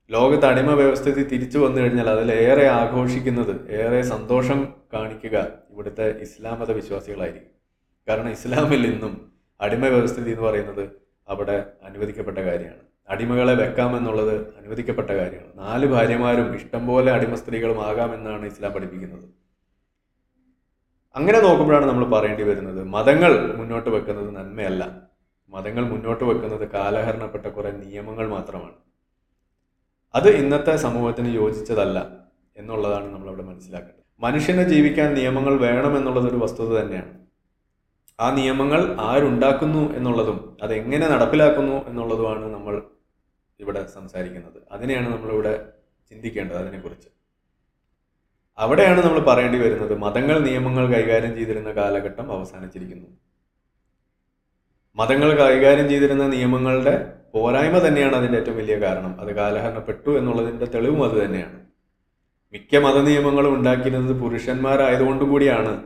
ലോകത്ത് 0.10 0.46
അടിമ 0.46 0.74
വ്യവസ്ഥിതി 0.74 1.24
തിരിച്ചു 1.24 1.58
വന്നു 1.58 1.82
കഴിഞ്ഞാൽ 1.82 2.10
അതിലേറെ 2.10 2.68
ആഘോഷിക്കുന്നത് 2.68 3.72
ഏറെ 3.72 4.02
സന്തോഷം 4.02 4.60
കാണിക്കുക 4.94 5.38
ഇവിടുത്തെ 5.72 6.06
ഇസ്ലാം 6.22 6.60
മത 6.60 6.72
വിശ്വാസികളായിരിക്കും 6.72 7.52
കാരണം 8.08 8.30
ഇസ്ലാമിൽ 8.30 8.88
ഇന്നും 8.88 9.14
അടിമ 9.60 9.86
വ്യവസ്ഥിതി 9.86 10.32
എന്ന് 10.32 10.42
പറയുന്നത് 10.42 10.84
അവിടെ 11.30 11.66
അനുവദിക്കപ്പെട്ട 11.84 12.38
കാര്യമാണ്. 12.38 12.82
അടിമകളെ 13.10 13.54
വെക്കാമെന്നുള്ളത് 13.54 14.34
അനുവദിക്കപ്പെട്ട 14.58 15.10
കാര്യമാണ്. 15.10 15.52
നാല് 15.58 15.86
ഭാര്യമാരും 15.86 16.56
ഇഷ്ടം 16.56 16.88
പോലെ 16.88 17.12
അടിമ 17.12 17.36
സ്ത്രീകളും 17.36 17.80
ആകാമെന്നാണ് 17.86 18.46
ഇസ്ലാം 18.46 18.74
പഠിപ്പിക്കുന്നത്. 18.74 19.26
അങ്ങനെ 21.16 21.40
നോക്കുമ്പോഴാണ് 21.42 21.86
നമ്മൾ 21.86 22.06
പറയേണ്ടി 22.18 22.44
വരുന്നത് 22.44 22.84
മതങ്ങൾ 22.98 23.32
മുന്നോട്ട് 23.56 23.90
വെക്കുന്നത് 23.90 24.36
നന്മയല്ല. 24.36 24.84
മതങ്ങൾ 25.50 25.84
മുന്നോട്ട് 25.94 26.24
വെക്കുന്നത് 26.24 26.70
കാലഹരണപ്പെട്ട 26.72 27.46
കുറേ 27.46 27.72
നിയമങ്ങൾ 27.72 28.28
മാത്രമാണ്. 28.28 28.78
അത് 30.16 30.30
ഇന്നത്തെ 30.30 30.76
സമൂഹത്തിന് 30.76 31.36
യോജിച്ചതല്ല 31.36 31.98
എന്നുള്ളതാണ് 32.58 33.14
നമ്മൾ 33.14 33.28
അവിടെ 33.28 33.44
മനസ്സിലാക്കേണ്ടത്. 33.44 34.04
മനുഷ്യനെ 34.20 34.64
ജീവിക്കാൻ 34.64 35.14
നിയമങ്ങൾ 35.14 35.54
വേണം 35.60 35.98
എന്നുള്ളതൊരു 35.98 36.38
വസ്തുത 36.38 36.80
തന്നെയാണ്. 36.80 37.14
ആ 38.20 38.34
നിയമങ്ങൾ 38.34 38.96
ആരുണ്ടാക്കുന്നു 39.00 39.94
എന്നുള്ളതും 39.94 40.58
അതെങ്ങനെ 40.64 41.08
നടപ്പിലാക്കുന്നു 41.08 41.90
എന്നുള്ളതുമാണ് 41.90 42.54
നമ്മൾ 42.54 42.76
ഇവിടെ 43.60 43.86
സംസാരിക്കുന്നത്. 43.86 44.60
അതിനെയാണ് 44.72 45.08
നമ്മളിവിടെ 45.14 45.54
ചിന്തിക്കേണ്ടത് 46.10 46.58
അതിനെക്കുറിച്ച്. 46.58 47.10
അവിടെയാണ് 48.58 49.00
നമ്മൾ 49.04 49.20
പറയേണ്ടി 49.20 49.60
വരുന്നത് 49.60 49.98
മതങ്ങൾ 49.98 50.40
നിയമങ്ങൾ 50.40 50.86
കൈകാര്യം 50.94 51.36
ചെയ്തിരുന്ന 51.36 51.72
കാലഘട്ടം 51.72 52.32
അവസാനിച്ചിരിക്കുന്നു. 52.32 53.29
മതങ്ങൾ 55.00 55.38
കൈകാര്യം 55.38 55.90
ചെയ്തിരുന്ന 55.90 56.28
നിയമങ്ങളുടെ 56.28 57.14
പോരായ്മ 57.34 57.88
തന്നെയാണ് 57.88 58.16
അതിന്റെ 58.16 58.40
ഏറ്റവും 58.40 58.58
വലിയ 58.58 58.76
കാരണം. 58.76 59.20
അത് 59.20 59.36
കാലഹരണപ്പെട്ടു 59.36 60.18
എന്നുള്ളതിന്റെ 60.18 60.66
തെളിവും 60.66 61.04
അത് 61.04 61.26
തന്നെയാണ്. 61.26 61.60
മിക്ക 62.54 62.78
മത 62.78 63.02
നിയമങ്ങളും 63.02 63.56
ഉണ്ടാക്കിയിരുന്നത് 63.56 64.22
പുരുഷന്മാരായതുകൊണ്ട് 64.22 65.26
കൂടിയാണ്. 65.26 65.84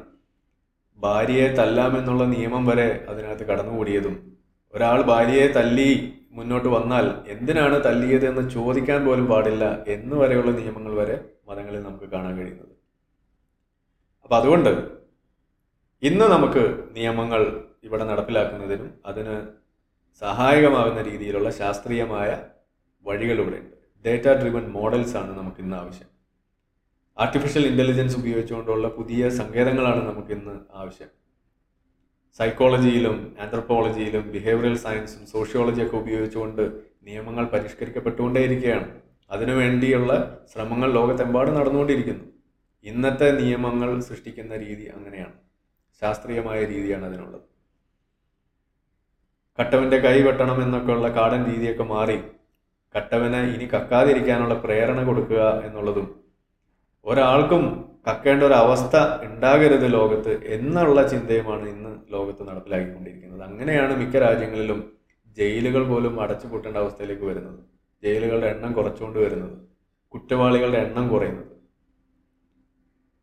ഭാര്യയെ 0.97 1.47
തല്ലാമെന്നുള്ള 1.47 2.23
നിയമം 2.23 2.65
വരെ 2.65 3.05
അതിനകത്ത് 3.09 3.45
കടന്നുകൂടിയതും. 3.45 4.37
ഒരാൾ 4.73 5.01
ഭാര്യയെ 5.01 5.47
തല്ലി 5.47 6.13
മുന്നോട്ട് 6.31 6.67
വന്നാൽ 6.67 7.11
എന്തിനാണ് 7.27 7.83
തല്ലിയത് 7.85 8.27
എന്ന് 8.27 8.51
ചോദിക്കാൻ 8.51 9.05
പോലും 9.05 9.25
പാടില്ല 9.25 9.83
എന്ന് 9.87 10.15
വരെയുള്ള 10.15 10.51
നിയമങ്ങൾ 10.51 10.93
വരെ 10.93 11.25
മതങ്ങളിൽ 11.47 11.83
നമുക്ക് 11.83 12.05
കാണാൻ 12.05 12.37
കഴിയുന്നത്. 12.37 12.69
അപ്പം 14.23 14.37
അതുകൊണ്ട് 14.37 14.87
ഇന്ന് 16.01 16.25
നമുക്ക് 16.25 16.83
നിയമങ്ങൾ 16.91 17.63
ഇവിടെ 17.83 18.03
നടപ്പിലാക്കുന്നതിനും 18.03 18.99
അതിന് 19.05 19.47
സഹായകമാകുന്ന 20.19 21.01
രീതിയിലുള്ള 21.01 21.49
ശാസ്ത്രീയമായ 21.49 22.43
വഴികൾ 23.03 23.39
ഇവിടെയുണ്ട് 23.39 23.75
ഡേറ്റ 24.05 24.27
ഡ്രിവൺ 24.41 24.71
മോഡൽസ് 24.71 25.17
ആണ് 25.17 25.37
നമുക്ക് 25.37 25.57
ഇന്ന് 25.61 25.77
ആവശ്യം. 25.77 26.07
ആർട്ടിഫിഷ്യൽ 27.17 27.65
ഇന്റലിജൻസ് 27.65 28.17
ഉപയോഗിച്ചുകൊണ്ടുള്ള 28.17 28.87
പുതിയ 28.87 29.29
സങ്കേതങ്ങളാണ് 29.29 30.09
നമുക്ക് 30.09 30.31
ഇന്ന് 30.31 30.59
ആവശ്യം. 30.71 31.07
സൈക്കോളജിയിലും 32.37 33.37
ആന്ത്രപ്പോളജിയിലും 33.39 34.31
ബിഹേവിയറൽ 34.31 34.77
സയൻസും 34.77 35.25
സോഷ്യോളജിയൊക്കെ 35.25 35.97
ഉപയോഗിച്ചുകൊണ്ട് 35.97 36.61
നിയമങ്ങൾ 37.03 37.45
പരിഷ്കരിക്കപ്പെട്ടുകൊണ്ടേയിരിക്കുകയാണ്. 37.45 39.01
അതിനുവേണ്ടിയുള്ള 39.31 40.11
ശ്രമങ്ങൾ 40.53 40.93
ലോകത്തെമ്പാടും 40.93 41.55
നടന്നുകൊണ്ടിരിക്കുന്നു. 41.55 42.23
ഇന്നത്തെ 42.83 43.31
നിയമങ്ങൾ 43.31 43.99
സൃഷ്ടിക്കുന്ന 43.99 44.55
രീതി 44.55 44.85
അങ്ങനെയാണ്. 44.85 45.33
ശാസ്ത്രീയമായ 46.01 46.65
രീതിയാണ് 46.65 47.05
അതിനുള്ളത്. 47.05 47.52
കട്ടവന്റെ 49.59 49.97
കൈ 49.97 50.21
വെട്ടണം 50.21 50.63
എന്നൊക്കെയുള്ള 50.63 51.09
കാടൻ 51.09 51.51
രീതിയൊക്കെ 51.51 51.83
മാറി 51.83 52.17
കട്ടവനെ 52.95 53.41
ഇനി 53.43 53.65
കക്കാതിരിക്കാനുള്ള 53.65 54.53
പ്രേരണ 54.53 55.05
കൊടുക്കുക 55.05 55.61
എന്നുള്ളതും 55.65 56.07
ഒരാൾക്കും 57.05 57.63
കക്കേണ്ട 58.07 58.43
ഒരു 58.43 58.53
അവസ്ഥ 58.53 58.95
ഉണ്ടാകരുത് 59.21 59.93
ലോകത്ത് 59.93 60.45
എന്നുള്ള 60.45 61.07
ചിന്തയുമാണ് 61.07 61.69
ഇന്ന് 61.69 62.13
ലോകത്ത് 62.13 62.47
നടപ്പിലാക്കിക്കൊണ്ടിരിക്കുന്നത്. 62.47 63.43
അങ്ങനെയാണ് 63.43 63.97
മിക്ക 63.97 64.17
രാജ്യങ്ങളിലും 64.17 64.79
ജയിലുകൾ 65.37 65.87
പോലും 65.87 66.21
അടച്ചുപൂട്ടേണ്ട 66.21 66.77
അവസ്ഥയിലേക്ക് 66.77 67.23
വരുന്നത്. 67.23 67.59
ജയിലുകളുടെ 68.03 68.47
എണ്ണം 68.47 68.73
കുറച്ചുകൊണ്ട് 68.73 69.19
വരുന്നത്. 69.19 69.57
കുറ്റവാളികളുടെ 70.13 70.77
എണ്ണം 70.77 71.09
കുറയുന്നത്. 71.09 71.53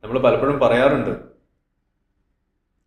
നമ്മൾ 0.05 0.19
പലപ്പോഴും 0.19 0.59
പറയാറുണ്ട് 0.59 1.30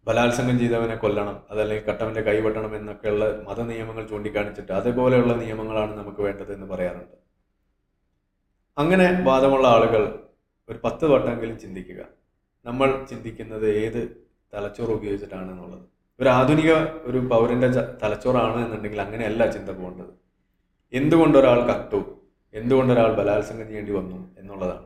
ബലാത്സംഗം 0.06 0.60
ചെയ്തവനെ 0.60 0.96
കൊല്ലണം 0.96 1.42
അതല്ലെങ്കിൽ 1.50 1.86
കട്ടവന്റെ 1.86 2.22
കൈ 2.22 2.40
വെട്ടണം 2.40 2.76
എന്നൊക്കെയുള്ള 2.76 3.42
മത 3.48 3.62
നിയമങ്ങൾ 3.62 4.08
ചൂണ്ടിക്കാണിച്ചിട്ട് 4.08 4.72
അതേപോലെയുള്ള 4.72 5.34
നിയമങ്ങളാണ് 5.34 5.98
നമുക്ക് 5.98 6.22
വേണ്ടത് 6.22 6.54
എന്ന് 6.54 6.68
പറയാറുണ്ട്. 6.68 7.24
അങ്ങനെ 8.78 9.20
വാദമുള്ള 9.24 9.68
ആളുകൾ 9.68 10.20
ഒരു 10.70 10.80
പത്ത് 10.84 11.06
വട്ടമെങ്കിലും 11.06 11.60
ചിന്തിക്കുക. 11.60 12.06
നമ്മൾ 12.66 13.06
ചിന്തിക്കുന്നത് 13.10 13.70
ഏത് 13.70 14.28
തലച്ചോറ് 14.54 14.90
ഉപയോഗിച്ചിട്ടാണ് 14.90 15.52
എന്നുള്ളത്. 15.52 15.80
ഒരു 16.20 16.30
ആധുനിക 16.30 16.74
ഒരു 17.04 17.18
പൗരന്റെ 17.18 17.72
ച- 17.72 17.98
തലച്ചോറാണ് 18.04 18.66
എന്നുണ്ടെങ്കിൽ 18.66 19.02
അങ്ങനെയല്ല 19.02 19.52
ചിന്ത 19.52 19.70
പോകേണ്ടത്. 19.70 20.24
എന്തുകൊണ്ട് 20.94 21.38
ഒരാൾ 21.38 21.60
കട്ടു? 21.62 22.20
എന്തുകൊണ്ട് 22.54 22.94
ഒരാൾ 22.94 23.14
ബലാത്സംഗം 23.14 23.68
ചെയ്യേണ്ടി 23.68 23.92
വന്നു 23.92 24.36
എന്നുള്ളതാണ്. 24.40 24.86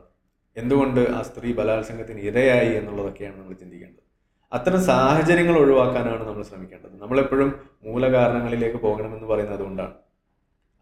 എന്തുകൊണ്ട് 0.56 1.00
ആ 1.00 1.22
സ്ത്രീ 1.22 1.52
ബലാത്സംഗത്തിന് 1.52 2.20
ഇരയായി 2.20 2.74
എന്നുള്ളതൊക്കെയാണ് 2.74 3.40
നമ്മൾ 3.40 3.54
ചിന്തിക്കേണ്ടത്. 3.54 4.07
അത്തരം 4.52 4.80
സാഹചര്യങ്ങൾ 4.90 5.56
ഒഴിവാക്കാനാണ് 5.58 6.22
നമ്മൾ 6.28 6.42
ശ്രമിക്കേണ്ടത്. 6.42 6.94
നമ്മളെപ്പോഴും 7.02 7.50
മൂലകാരണങ്ങളിലേക്ക് 7.86 8.76
പോകണമെന്ന് 8.76 9.26
പറയുന്നത് 9.26 9.56
അതുകൊണ്ടാണ് 9.56 9.94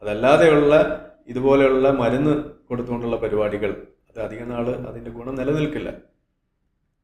അതല്ലാതെയുള്ള 0.02 0.74
ഇതുപോലെയുള്ള 1.28 1.88
മരുന്ന് 1.90 2.34
കൊടുത്തുകൊണ്ടുള്ള 2.68 3.16
പരിപാടികൾ 3.16 3.70
അത് 4.10 4.20
അധിക 4.26 4.42
നാൾ 4.42 4.66
അതിന്റെ 4.90 5.10
ഗുണം 5.10 5.34
നിലനിൽക്കില്ല. 5.34 5.90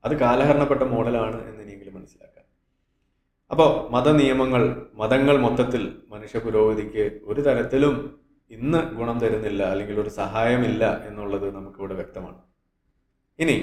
അത് 0.05 0.15
കാലഹരണപ്പെട്ട 0.17 0.83
മോഡലാണ് 0.83 1.39
എന്ന് 1.49 1.63
ഇനിയെങ്കിലും 1.63 1.95
മനസ്സിലാക്കാം 1.95 2.47
അപ്പോൾ 3.51 3.71
മതനിയമങ്ങൾ 3.91 4.63
മതങ്ങൾ 4.95 5.37
മൊത്തത്തിൽ 5.37 5.83
മനുഷ്യ 6.09 6.39
പുരോഗതിക്ക് 6.39 7.05
ഒരു 7.25 7.41
തരത്തിലും 7.41 7.97
ഇന്ന് 8.51 8.81
ഗുണം 8.99 9.19
തരുന്നില്ല 9.21 9.63
അല്ലെങ്കിൽ 9.65 10.01
ഒരു 10.01 10.11
സഹായമില്ല 10.21 10.85
എന്നുള്ളത് 11.09 11.55
നമുക്കിവിടെ 11.55 11.95
വ്യക്തമാണ്. 11.95 12.41
ഇനി 13.39 13.57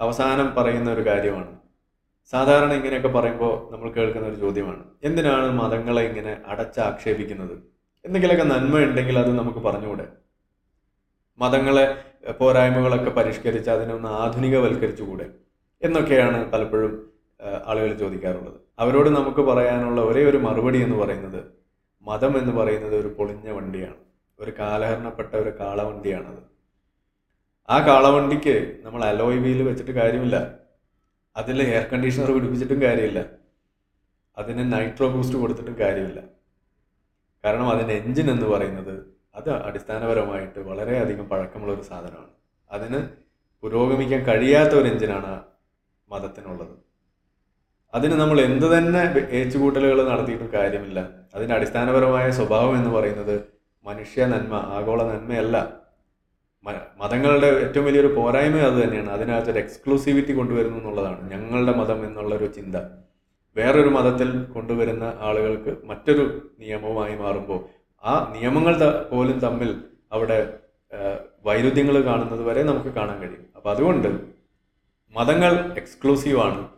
അവസാനം 0.00 0.48
പറയുന്ന 0.56 0.88
ഒരു 0.92 1.02
കാര്യമാണ്. 1.02 1.52
സാധാരണ 2.30 2.72
ഇങ്ങനെയൊക്കെ 2.72 3.08
പറയുമ്പോൾ 3.08 3.72
നമ്മൾ 3.72 3.90
കേൾക്കുന്ന 3.90 4.26
ഒരു 4.28 4.34
ചോദ്യമാണ്. 4.34 4.84
എന്തിനാണ് 5.04 5.50
മതങ്ങളെ 5.60 6.02
ഇങ്ങനെ 6.02 6.36
അടച്ചാക്ഷേപിക്കുന്നത്? 6.46 7.58
എന്തെങ്കിലുമൊക്കെ 8.04 8.54
നന്മ 8.54 8.78
ഉണ്ടെങ്കിൽ 8.78 9.18
അത് 9.18 9.38
നമുക്ക് 9.38 9.58
പറഞ്ഞുകൂടെ? 9.58 10.08
മതങ്ങളെ 11.38 12.04
പോരായ്മകളൊക്കെ 12.32 13.10
പരിഷ്കരിച്ച് 13.10 13.70
അതിനൊന്ന് 13.70 14.08
ആധുനികവൽക്കരിച്ചുകൂടെ? 14.08 15.26
എന്നൊക്കെയാണ് 15.82 16.52
പലപ്പോഴും 16.52 17.10
ആളുകൾ 17.66 17.94
ചോദിക്കാറുള്ളത്. 17.94 18.54
അവരോട് 18.78 19.08
നമുക്ക് 19.08 19.40
പറയാനുള്ള 19.40 20.00
ഒരേ 20.00 20.24
ഒരു 20.24 20.36
മറുപടി 20.36 20.82
എന്ന് 20.82 20.96
പറയുന്നത് 20.96 21.44
മതം 22.02 22.38
എന്ന് 22.38 22.52
പറയുന്നത് 22.52 22.96
ഒരു 22.96 23.08
പൊളിഞ്ഞ 23.08 23.50
വണ്ടിയാണ്. 23.50 23.94
ഒരു 24.38 24.52
കാലഹരണപ്പെട്ട 24.58 25.34
ഒരു 25.34 25.52
കാളവണ്ടിയാണത്. 25.60 26.42
ആ 27.70 27.86
കാളവണ്ടിക്ക് 27.86 28.76
നമ്മൾ 28.82 29.04
അലോയ് 29.04 29.38
വീൽ 29.38 29.62
വെച്ചിട്ട് 29.62 29.90
കാര്യമില്ല. 29.90 30.63
അതിൽ 31.36 31.62
എയർ 31.62 31.82
കണ്ടീഷണർ 31.82 32.34
പിടിപ്പിച്ചിട്ടും 32.34 32.82
കാര്യമില്ല. 32.82 33.26
അതിന് 34.38 34.72
നൈട്രോ 34.72 35.08
ബൂസ്റ്റ് 35.08 35.38
കൊടുത്തിട്ടും 35.38 35.76
കാര്യമില്ല. 35.80 36.20
കാരണം 37.44 37.70
അതിന്റെ 37.70 37.94
എൻജിൻ 37.94 38.30
എന്ന് 38.30 38.46
പറയുന്നത് 38.46 39.14
അത് 39.34 39.50
അടിസ്ഥാനപരമായിട്ട് 39.50 40.58
വളരെയധികം 40.58 41.28
പഴക്കമുള്ള 41.28 41.74
ഒരു 41.74 41.82
സാധനമാണ്. 41.82 42.30
അതിന് 42.70 43.08
പുരോഗമിക്കാൻ 43.62 44.22
കഴിയാത്ത 44.22 44.70
ഒരു 44.70 44.88
എഞ്ചിനാണ് 44.88 45.42
മതത്തിനുള്ളത്. 46.08 46.84
അതിന് 47.94 48.12
നമ്മൾ 48.12 48.40
എന്ത് 48.40 48.78
തന്നെ 48.78 49.26
ഏച്ചുകൂട്ടലുകൾ 49.30 50.08
നടത്തിയിട്ടും 50.08 50.52
കാര്യമില്ല. 50.52 51.08
അതിന്റെ 51.34 51.54
അടിസ്ഥാനപരമായ 51.54 52.30
സ്വഭാവം 52.30 52.76
എന്ന് 52.76 52.90
പറയുന്നത് 52.90 53.44
മനുഷ്യ 53.84 54.26
നന്മ 54.26 54.54
ആഗോള 54.54 55.02
നന്മയല്ല. 55.02 55.83
മതങ്ങളുടെ 56.98 57.46
ഏറ്റവും 57.46 57.86
വലിയൊരു 57.86 58.10
പോരായ്മ 58.16 58.58
അത് 58.58 58.76
തന്നെയാണ്. 58.84 59.10
അതിനകത്ത് 59.10 59.50
ഒരു 59.50 59.58
എക്സ്ക്ലൂസിവിറ്റി 59.58 60.32
കൊണ്ടുവരുന്നു 60.32 60.78
എന്നുള്ളതാണ്. 60.78 61.30
ഞങ്ങളുടെ 61.30 61.72
മതം 61.72 62.06
എന്നുള്ളൊരു 62.06 62.46
ചിന്ത. 62.46 62.76
വേറൊരു 63.56 63.88
മതത്തിൽ 63.88 64.42
കൊണ്ടുവരുന്ന 64.42 65.04
ആളുകൾക്ക് 65.20 65.72
മറ്റൊരു 65.84 66.24
നിയമവുമായി 66.60 67.16
മാറുമ്പോൾ 67.16 67.60
ആ 68.04 68.14
നിയമങ്ങൾ 68.36 68.74
പോലും 69.10 69.38
തമ്മിൽ 69.38 69.70
അവിടെ 70.12 70.38
വൈരുദ്ധ്യങ്ങൾ 71.46 71.96
കാണുന്നത് 72.04 72.42
വരെ 72.42 72.62
നമുക്ക് 72.62 72.88
കാണാൻ 72.88 73.18
കഴിയും. 73.20 73.46
അപ്പം 73.56 73.70
അതുകൊണ്ട് 73.70 74.08
മതങ്ങൾ 75.16 75.52
എക്സ്ക്ലൂസീവാണ് 75.76 76.68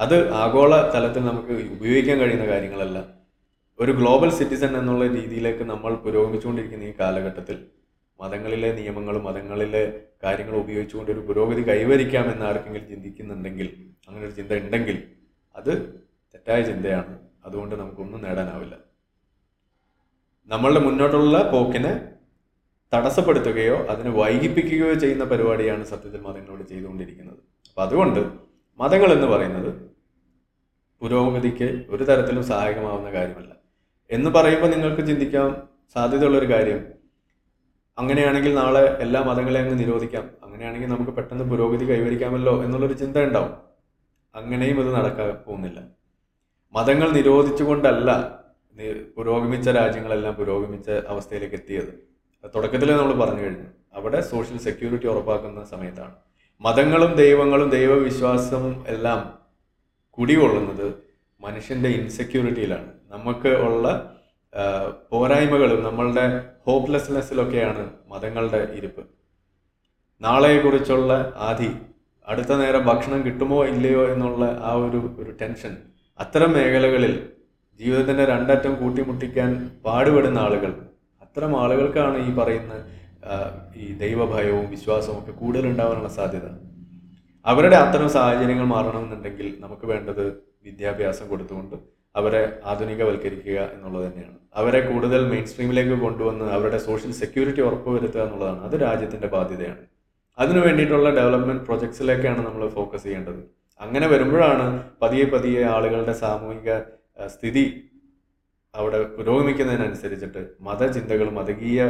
അത് 0.00 0.16
ആഗോള 0.32 0.72
തലത്തിൽ 0.94 1.22
നമുക്ക് 1.24 1.54
ഉപയോഗിക്കാൻ 1.72 2.18
കഴിയുന്ന 2.18 2.46
കാര്യങ്ങളല്ല. 2.46 3.04
ഒരു 3.80 3.92
ഗ്ലോബൽ 3.92 4.30
സിറ്റിസൺ 4.30 4.78
എന്നുള്ള 4.78 5.06
രീതിയിലേക്ക് 5.06 5.64
നമ്മൾ 5.64 5.94
പുരോഗമിച്ചുകൊണ്ടിരിക്കുന്ന 5.94 6.84
ഈ 6.84 6.92
കാലഘട്ടത്തിൽ 7.00 7.56
മതങ്ങളിലെ 8.20 8.72
നിയമങ്ങളും 8.72 9.24
മതങ്ങളിലെ 9.24 10.02
കാര്യങ്ങൾ 10.22 10.56
ഉപയോഗിച്ചുകൊണ്ട് 10.56 11.12
ഒരു 11.12 11.20
പുരോഗതി 11.20 11.68
കൈവരിക്കാമെന്ന് 11.68 12.46
ആർക്കെങ്കിലും 12.46 12.88
ചിന്തിക്കുന്നുണ്ടെങ്കിൽ 12.88 13.90
അങ്ങനെ 14.08 14.24
ഒരു 14.24 14.32
ചിന്ത 14.32 14.52
ഉണ്ടെങ്കിൽ 14.52 15.02
അത് 15.56 16.00
തെറ്റായ 16.34 16.62
ചിന്തയാണ്. 16.62 17.18
അതുകൊണ്ട് 17.44 17.74
നമുക്കൊന്നും 17.74 18.22
നേടാനാവില്ല. 18.22 18.78
നമ്മളുടെ 20.46 20.80
മുന്നോട്ടുള്ള 20.80 21.50
പോക്കിനെ 21.50 22.12
തടസ്സപ്പെടുത്തുകയോ 22.94 23.76
അതിനെ 23.76 24.10
വൈകിപ്പിക്കുകയോ 24.10 24.94
ചെയ്യുന്ന 24.94 25.24
പരിപാടിയാണ് 25.24 25.84
സത്യത്തിൽ 25.84 26.20
മതങ്ങളോട് 26.20 26.62
ചെയ്തുകൊണ്ടിരിക്കുന്നത്. 26.68 27.36
അപ്പം 27.68 27.82
അതുകൊണ്ട് 27.82 28.20
മതങ്ങൾ 28.78 29.12
എന്ന് 29.12 29.26
പറയുന്നത് 29.26 29.90
പുരോഗതിക്ക് 31.00 31.86
ഒരു 31.88 32.04
തരത്തിലും 32.04 32.44
സഹായകമാവുന്ന 32.44 33.10
കാര്യമല്ല. 33.10 33.56
എന്ന് 34.10 34.30
പറയുമ്പോൾ 34.30 34.66
നിങ്ങൾക്ക് 34.66 35.06
ചിന്തിക്കാൻ 35.06 35.62
സാധ്യതയുള്ള 35.94 36.38
ഒരു 36.38 36.46
കാര്യം 36.46 36.95
അങ്ങനെയാണെങ്കിൽ 37.98 38.54
നാളെ 38.54 38.98
എല്ലാ 38.98 39.22
മതങ്ങളെയും 39.22 39.64
അങ്ങ് 39.64 39.78
നിരോധിക്കാം. 39.78 40.30
അങ്ങനെയാണെങ്കിൽ 40.42 40.88
നമുക്ക് 40.88 41.10
പെട്ടെന്ന് 41.10 41.44
പുരോഗതി 41.44 41.90
കൈവരിക്കാമല്ലോ 41.90 42.64
എന്നുള്ളൊരു 42.64 42.92
ചിന്ത 42.92 43.16
ഉണ്ടാവും. 43.16 43.50
അങ്ങനെയും 44.34 44.80
ഇത് 44.80 44.94
നടക്കാൻ 44.94 45.36
പോകുന്നില്ല. 45.46 45.82
മതങ്ങൾ 46.72 47.10
നിരോധിച്ചുകൊണ്ടല്ല 47.10 48.38
പുരോഗമിച്ച 49.16 49.68
രാജ്യങ്ങളെല്ലാം 49.68 50.34
പുരോഗമിച്ച 50.34 50.90
അവസ്ഥയിലേക്ക് 50.90 51.54
എത്തിയത്. 51.54 52.08
തുടക്കത്തിൽ 52.54 52.96
നമ്മൾ 52.96 53.24
പറഞ്ഞു 53.24 53.42
കഴിഞ്ഞു. 53.42 53.66
അവിടെ 53.94 54.20
സോഷ്യൽ 54.20 54.58
സെക്യൂരിറ്റി 54.58 55.06
ഉറപ്പാക്കുന്ന 55.06 55.64
സമയത്താണ്. 55.64 56.14
മതങ്ങളും 56.60 57.14
ദൈവങ്ങളും 57.14 57.70
ദൈവവിശ്വാസവും 57.70 58.84
എല്ലാം 58.88 59.38
കുടികൊള്ളുന്നത് 60.10 60.94
മനുഷ്യന്റെ 61.40 61.88
ഇൻസെക്യൂരിറ്റിയിലാണ് 61.88 62.92
നമുക്ക് 63.08 63.48
ഉള്ള 63.48 64.15
പോരായ്മകളും 65.10 65.80
നമ്മളുടെ 65.84 66.24
ഹോപ്പ്ലെസ്നെസ്സിലൊക്കെയാണ് 66.66 67.82
മതങ്ങളുടെ 68.12 68.60
ഇരിപ്പ്. 68.78 69.02
നാളെയെക്കുറിച്ചുള്ള 70.20 71.12
ആധി 71.48 71.70
അടുത്ത 72.28 72.52
നേരം 72.60 72.82
ഭക്ഷണം 72.84 73.20
കിട്ടുമോ 73.26 73.58
ഇല്ലയോ 73.72 74.02
എന്നുള്ള 74.12 74.44
ആ 74.68 74.70
ഒരു 74.84 75.00
ഒരു 75.22 75.32
ടെൻഷൻ 75.40 75.72
അത്തരം 76.18 76.50
മേഖലകളിൽ 76.56 77.14
ജീവിതത്തിന്റെ 77.80 78.24
രണ്ടറ്റം 78.24 78.72
കൂട്ടിമുട്ടിക്കാൻ 78.80 79.50
പാടുപെടുന്ന 79.84 80.38
ആളുകൾ 80.38 80.70
അത്തരം 81.24 81.52
ആളുകൾക്കാണ് 81.62 82.18
ഈ 82.28 82.30
പറയുന്ന 82.38 82.74
ഈ 83.76 83.86
ദൈവഭയവും 84.04 84.66
വിശ്വാസവും 84.74 85.18
ഒക്കെ 85.20 85.32
കൂടുതലുണ്ടാവാനുള്ള 85.40 86.10
സാധ്യത. 86.18 86.46
അവരുടെ 87.44 87.76
അത്തരം 87.76 88.08
സാഹചര്യങ്ങൾ 88.16 88.66
മാറണമെന്നുണ്ടെങ്കിൽ 88.74 89.48
നമുക്ക് 89.64 89.86
വേണ്ടത് 89.92 90.24
വിദ്യാഭ്യാസം 90.66 91.26
കൊടുത്തുകൊണ്ട് 91.28 91.76
അവരെ 92.16 92.60
ആധുനികവൽക്കരിക്കുക 92.64 93.58
എന്നുള്ളത് 93.74 94.04
തന്നെയാണ്. 94.06 94.38
അവരെ 94.54 94.80
കൂടുതൽ 94.90 95.30
മെയിൻ 95.30 95.44
സ്ട്രീമിലേക്ക് 95.44 95.96
കൊണ്ടുവന്ന് 96.00 96.44
അവരുടെ 96.44 96.78
സോഷ്യൽ 96.78 97.12
സെക്യൂരിറ്റി 97.12 97.60
ഉറപ്പുവരുത്തുക 97.60 98.20
എന്നുള്ളതാണ്. 98.20 98.60
അത് 98.64 98.76
രാജ്യത്തിന്റെ 98.80 99.26
ബാധ്യതയാണ്. 99.26 99.84
അതിനു 100.38 100.60
വേണ്ടിയിട്ടുള്ള 100.60 101.10
ഡെവലപ്മെന്റ് 101.10 101.64
പ്രൊജക്ട്സിലേക്കാണ് 101.64 102.46
നമ്മൾ 102.46 102.68
ഫോക്കസ് 102.68 103.04
ചെയ്യേണ്ടത്. 103.04 103.40
അങ്ങനെ 103.80 104.06
വരുമ്പോഴാണ് 104.06 104.66
പതിയെ 105.02 105.24
പതിയെ 105.24 105.62
ആളുകളുടെ 105.64 106.12
സാമൂഹിക 106.12 106.70
സ്ഥിതി 107.26 107.64
അവിടെ 108.74 108.98
പുരോഗമിക്കുന്നതിനനുസരിച്ചിട്ട് 109.16 110.40
മതചിന്തകളും 110.60 111.34
മതകീയ 111.34 111.80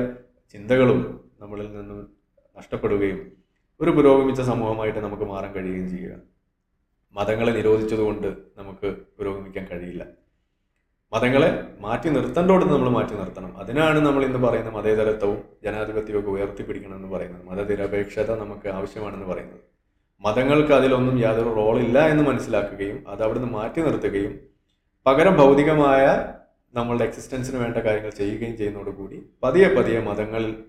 ചിന്തകളും 0.55 1.01
നമ്മളിൽ 1.41 1.69
നിന്നും 1.77 2.01
നഷ്ടപ്പെടുകയും 2.57 3.19
ഒരു 3.81 3.91
പുരോഗമിച്ച 3.91 4.41
സമൂഹമായിട്ട് 4.41 4.99
നമുക്ക് 4.99 5.23
മാറാൻ 5.23 5.53
കഴിയുകയും 5.53 5.89
ചെയ്യുക. 5.97 6.15
മതങ്ങളെ 7.17 7.53
നിരോധിച്ചതുകൊണ്ട് 7.53 8.29
നമുക്ക് 8.59 8.97
പുരോഗമിക്കാൻ 9.19 9.65
കഴിയില്ല. 9.73 10.07
മതങ്ങളെ 11.13 11.69
മാറ്റി 11.81 12.09
നിർത്തേണ്ടോടെ 12.09 12.65
നമ്മൾ 12.65 12.89
മാറ്റി 12.89 13.15
നിർത്തണം. 13.15 13.57
അതിനാണ് 13.59 13.99
നമ്മൾ 13.99 14.25
ഇന്ന് 14.25 14.39
പറയുന്ന 14.39 14.71
മതേതരത്വവും 14.71 15.43
ജനാധിപത്യവും 15.65 16.21
ഒക്കെ 16.21 16.31
ഉയർത്തിപ്പിടിക്കണം 16.31 16.97
എന്ന് 16.97 17.09
പറയുന്നത്. 17.09 17.45
മതനിരപേക്ഷത 17.45 18.31
നമുക്ക് 18.39 18.69
ആവശ്യമാണെന്ന് 18.69 19.27
പറയുന്നത്. 19.27 19.61
മതങ്ങൾക്ക് 20.21 20.73
അതിലൊന്നും 20.73 21.19
യാതൊരു 21.19 21.49
റോളില്ല 21.49 21.99
എന്ന് 22.09 22.25
മനസ്സിലാക്കുകയും 22.25 23.09
അത് 23.09 23.23
അവിടുന്ന് 23.23 23.49
മാറ്റി 23.49 23.81
നിർത്തുകയും 23.81 24.41
പകരം 25.07 25.37
ഭൗതികമായ 25.37 26.05
നമ്മളുടെ 26.75 27.05
എക്സിസ്റ്റൻസിന് 27.05 27.57
വേണ്ട 27.57 27.77
കാര്യങ്ങൾ 27.77 28.11
ചെയ്യുകയും 28.11 28.57
ചെയ്യുന്നതോടുകൂടി 28.57 29.23
പതിയെ 29.43 29.69
പതിയെ 29.69 30.01
മതങ്ങളിൽ 30.01 30.65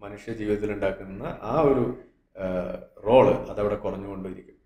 മനുഷ്യ 0.00 0.32
ജീവിതത്തിൽ 0.32 0.72
ഉണ്ടാക്കുന്ന 0.72 1.38
ആ 1.42 1.60
ഒരു 1.60 1.94
റോൾ 3.06 3.26
അതവിടെ 3.50 3.74
കുറഞ്ഞുകൊണ്ടിരിക്കും. 3.74 4.59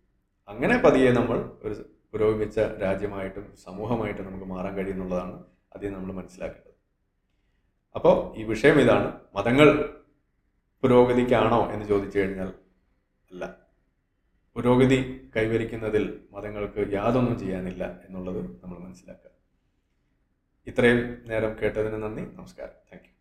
അങ്ങനെ 0.48 0.82
പതിയെ 0.84 1.12
നമ്മൾ 1.12 1.58
ഒരു 1.62 1.90
പുരോഗമിച്ച 2.12 2.58
രാജ്യമായിട്ടും 2.58 3.56
സമൂഹമായിട്ടും 3.56 4.26
നമുക്ക് 4.26 4.44
മാറാൻ 4.44 4.74
കഴിയുന്നുള്ളതാണ് 4.74 5.44
ആദ്യം 5.76 5.92
നമ്മൾ 5.92 6.12
മനസ്സിലാക്കേണ്ടത്. 6.12 6.74
അപ്പോൾ 7.94 8.36
ഈ 8.36 8.42
വിഷയം 8.42 8.80
ഇതാണ്. 8.80 9.20
മതങ്ങൾ 9.34 9.94
പുരോഗതിക്കാണോ 10.82 11.72
എന്ന് 11.72 11.86
ചോദിച്ചു 11.86 12.18
കഴിഞ്ഞാൽ 12.18 12.48
അല്ല. 13.32 13.56
പുരോഗതി 14.54 15.30
കൈവരിക്കുന്നതിൽ 15.36 16.20
മതങ്ങൾക്ക് 16.30 16.92
യാതൊന്നും 16.92 17.38
ചെയ്യാനില്ല 17.38 18.00
എന്നുള്ളത് 18.08 18.64
നമ്മൾ 18.64 18.78
മനസ്സിലാക്കുക. 18.78 19.30
ഇത്രയും 20.66 21.22
നേരം 21.26 21.56
കേട്ടതിന് 21.62 22.02
നന്ദി. 22.02 22.22
നമസ്കാരം. 22.22 23.13